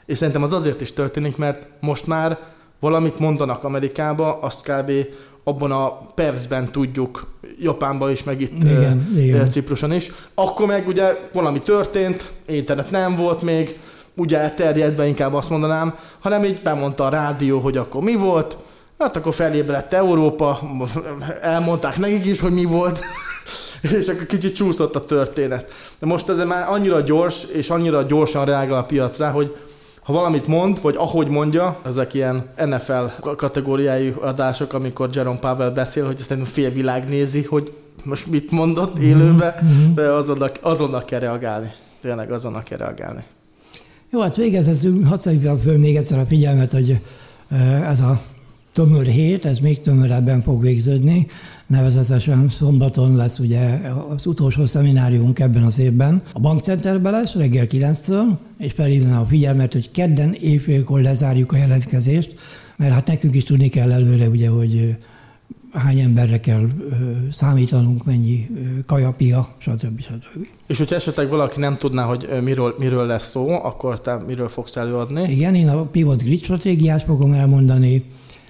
és 0.06 0.18
szerintem 0.18 0.44
az 0.44 0.54
azért 0.54 0.82
is 0.82 0.94
történik, 0.94 1.38
mert 1.38 1.68
most 1.80 2.08
már 2.08 2.40
valamit 2.80 3.20
mondanak 3.20 3.64
Amerikába, 3.64 4.40
azt 4.42 4.72
kb. 4.72 4.92
abban 5.44 5.72
a 5.72 5.90
percben 6.16 6.72
tudjuk, 6.72 7.28
Japánban 7.60 8.12
is, 8.12 8.24
meg 8.24 8.42
itt 8.42 8.64
igen, 8.64 9.10
uh, 9.12 9.24
igen. 9.24 9.50
Cipruson 9.50 9.94
is. 9.94 10.12
Akkor 10.34 10.68
meg 10.68 10.88
ugye 10.88 11.18
valami 11.34 11.60
történt, 11.60 12.32
internet 12.46 12.92
nem 12.92 13.16
volt 13.16 13.42
még, 13.42 13.80
ugye 14.16 14.40
elterjedve 14.40 15.08
inkább 15.08 15.34
azt 15.34 15.50
mondanám, 15.50 15.96
hanem 16.20 16.44
így 16.44 16.62
bemondta 16.62 17.06
a 17.06 17.10
rádió, 17.10 17.60
hogy 17.60 17.78
akkor 17.78 18.04
mi 18.04 18.16
volt, 18.16 18.58
hát 19.00 19.16
akkor 19.16 19.34
felébredt 19.34 19.94
Európa, 19.94 20.60
elmondták 21.42 21.98
nekik 21.98 22.26
is, 22.26 22.40
hogy 22.40 22.52
mi 22.52 22.64
volt, 22.66 23.00
és 24.00 24.08
akkor 24.08 24.26
kicsit 24.26 24.56
csúszott 24.56 24.96
a 24.96 25.06
történet. 25.06 25.72
De 26.00 26.06
most 26.06 26.30
ez 26.30 26.46
már 26.46 26.70
annyira 26.70 27.00
gyors, 27.00 27.44
és 27.54 27.70
annyira 27.70 28.02
gyorsan 28.02 28.46
reagál 28.46 28.78
a 28.78 28.84
piacra, 28.84 29.30
hogy 29.30 29.56
ha 30.06 30.14
valamit 30.14 30.48
mond, 30.48 30.82
vagy 30.82 30.96
ahogy 30.98 31.28
mondja, 31.28 31.80
ezek 31.86 32.14
ilyen 32.14 32.48
NFL 32.66 33.32
kategóriájú 33.36 34.14
adások, 34.22 34.74
amikor 34.74 35.10
Jerome 35.14 35.40
Powell 35.40 35.70
beszél, 35.70 36.06
hogy 36.06 36.18
ezt 36.20 36.48
fél 36.48 36.70
világ 36.70 37.10
nézi, 37.10 37.44
hogy 37.44 37.74
most 38.04 38.28
mit 38.28 38.52
mondott 38.52 38.98
élőbe, 38.98 39.62
mm-hmm. 39.64 39.94
de 39.94 40.02
azonnal, 40.02 40.52
azonnal 40.62 41.06
kell 41.06 41.20
reagálni. 41.20 41.72
Tényleg 42.02 42.32
azonnal 42.32 42.64
kell 42.64 42.78
reagálni. 42.78 43.24
Jó, 44.12 44.22
hát 44.22 44.36
végezetül 44.36 45.04
hadd 45.04 45.20
föl 45.64 45.78
még 45.78 45.96
egyszer 45.96 46.20
a 46.20 46.26
figyelmet, 46.26 46.72
hogy 46.72 47.00
ez 47.84 48.00
a 48.00 48.22
tömör 48.74 49.06
hét, 49.06 49.46
ez 49.46 49.60
még 49.60 49.82
tömörebben 49.82 50.42
fog 50.42 50.62
végződni 50.62 51.28
nevezetesen 51.68 52.50
szombaton 52.50 53.16
lesz 53.16 53.40
ugye 53.40 53.80
az 54.10 54.26
utolsó 54.26 54.66
szemináriumunk 54.66 55.40
ebben 55.40 55.64
az 55.64 55.80
évben. 55.80 56.22
A 56.34 56.40
bankcenterben 56.40 57.12
lesz 57.12 57.34
reggel 57.34 57.66
9-től, 57.70 58.24
és 58.58 58.72
felhívnám 58.72 59.22
a 59.22 59.26
figyelmet, 59.26 59.74
hogy 59.74 59.92
kedden 59.92 60.34
éjfélkor 60.34 61.02
lezárjuk 61.02 61.52
a 61.52 61.58
jelentkezést, 61.58 62.34
mert 62.78 62.94
hát 62.94 63.08
nekünk 63.08 63.36
is 63.36 63.44
tudni 63.44 63.70
kell 63.70 63.92
előre, 63.92 64.30
ugye, 64.30 64.50
hogy 64.50 64.98
hány 65.72 66.00
emberre 66.00 66.40
kell 66.40 66.68
számítanunk, 67.32 68.06
mennyi 68.06 68.48
kajapia, 68.86 69.56
stb. 69.58 70.02
stb. 70.02 70.48
És 70.68 70.78
hogyha 70.78 70.96
esetleg 70.96 71.30
valaki 71.30 71.60
nem 71.60 71.78
tudná, 71.78 72.04
hogy 72.04 72.28
miről, 72.44 72.76
miről 72.80 73.06
lesz 73.06 73.30
szó, 73.30 73.50
akkor 73.50 74.02
te 74.02 74.18
miről 74.28 74.50
fogsz 74.50 74.76
előadni? 74.76 75.32
Igen, 75.32 75.56
én 75.56 75.68
a 75.68 75.84
Pivot 75.84 76.24
Grid 76.24 76.44
stratégiát 76.44 77.04
fogom 77.04 77.34
elmondani, 77.34 78.04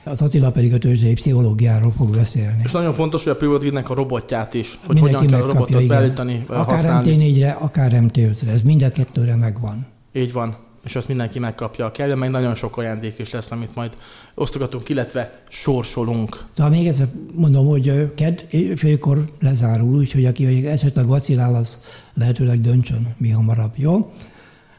az 0.05 0.21
Attila 0.21 0.51
pedig 0.51 0.73
a 0.73 0.77
történelmi 0.77 1.13
pszichológiáról 1.13 1.93
fog 1.97 2.15
beszélni. 2.15 2.61
És 2.63 2.71
nagyon 2.71 2.93
fontos, 2.93 3.23
hogy 3.23 3.33
a 3.33 3.35
Pivot 3.35 3.89
a 3.89 3.93
robotját 3.93 4.53
is, 4.53 4.79
hogy 4.85 4.95
Mindenki 4.95 5.25
hogyan 5.25 5.39
kell 5.39 5.49
a 5.49 5.51
robotot 5.51 5.81
igen. 5.81 5.87
beállítani, 5.87 6.45
Akár 6.47 7.01
MT4-re, 7.03 7.51
akár 7.51 7.91
MT5-re, 7.93 8.51
ez 8.51 8.61
mind 8.61 8.83
a 8.83 8.91
kettőre 8.91 9.35
megvan. 9.35 9.85
Így 10.13 10.31
van 10.31 10.65
és 10.85 10.95
azt 10.95 11.07
mindenki 11.07 11.39
megkapja. 11.39 11.91
Kell, 11.91 12.15
meg 12.15 12.29
nagyon 12.29 12.55
sok 12.55 12.77
ajándék 12.77 13.19
is 13.19 13.31
lesz, 13.31 13.51
amit 13.51 13.75
majd 13.75 13.97
osztogatunk, 14.35 14.89
illetve 14.89 15.43
sorsolunk. 15.49 16.45
Szóval 16.51 16.71
még 16.71 16.87
egyszer 16.87 17.07
mondom, 17.33 17.67
hogy 17.67 18.13
ked 18.15 18.45
félkor 18.75 19.25
lezárul, 19.39 19.95
úgyhogy 19.95 20.25
aki 20.25 20.67
esetleg 20.67 21.07
vacilál, 21.07 21.55
az 21.55 21.79
lehetőleg 22.13 22.61
döntsön 22.61 23.15
mi 23.17 23.29
hamarabb, 23.29 23.71
jó? 23.75 24.11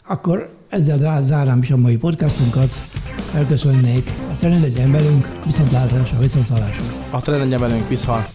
Akkor 0.09 0.56
ezzel 0.69 1.23
zárám 1.23 1.63
is 1.63 1.71
a 1.71 1.77
mai 1.77 1.97
podcastunkat. 1.97 2.83
Elköszönnék. 3.35 4.13
A 4.33 4.37
trend 4.37 4.61
legyen 4.61 4.93
velünk, 4.93 5.39
viszontlátásra, 5.45 6.19
viszontlátásra. 6.19 6.85
A 7.11 7.21
trend 7.21 7.43
legyen 7.43 7.61
velünk, 7.61 7.89
viszont. 7.89 8.29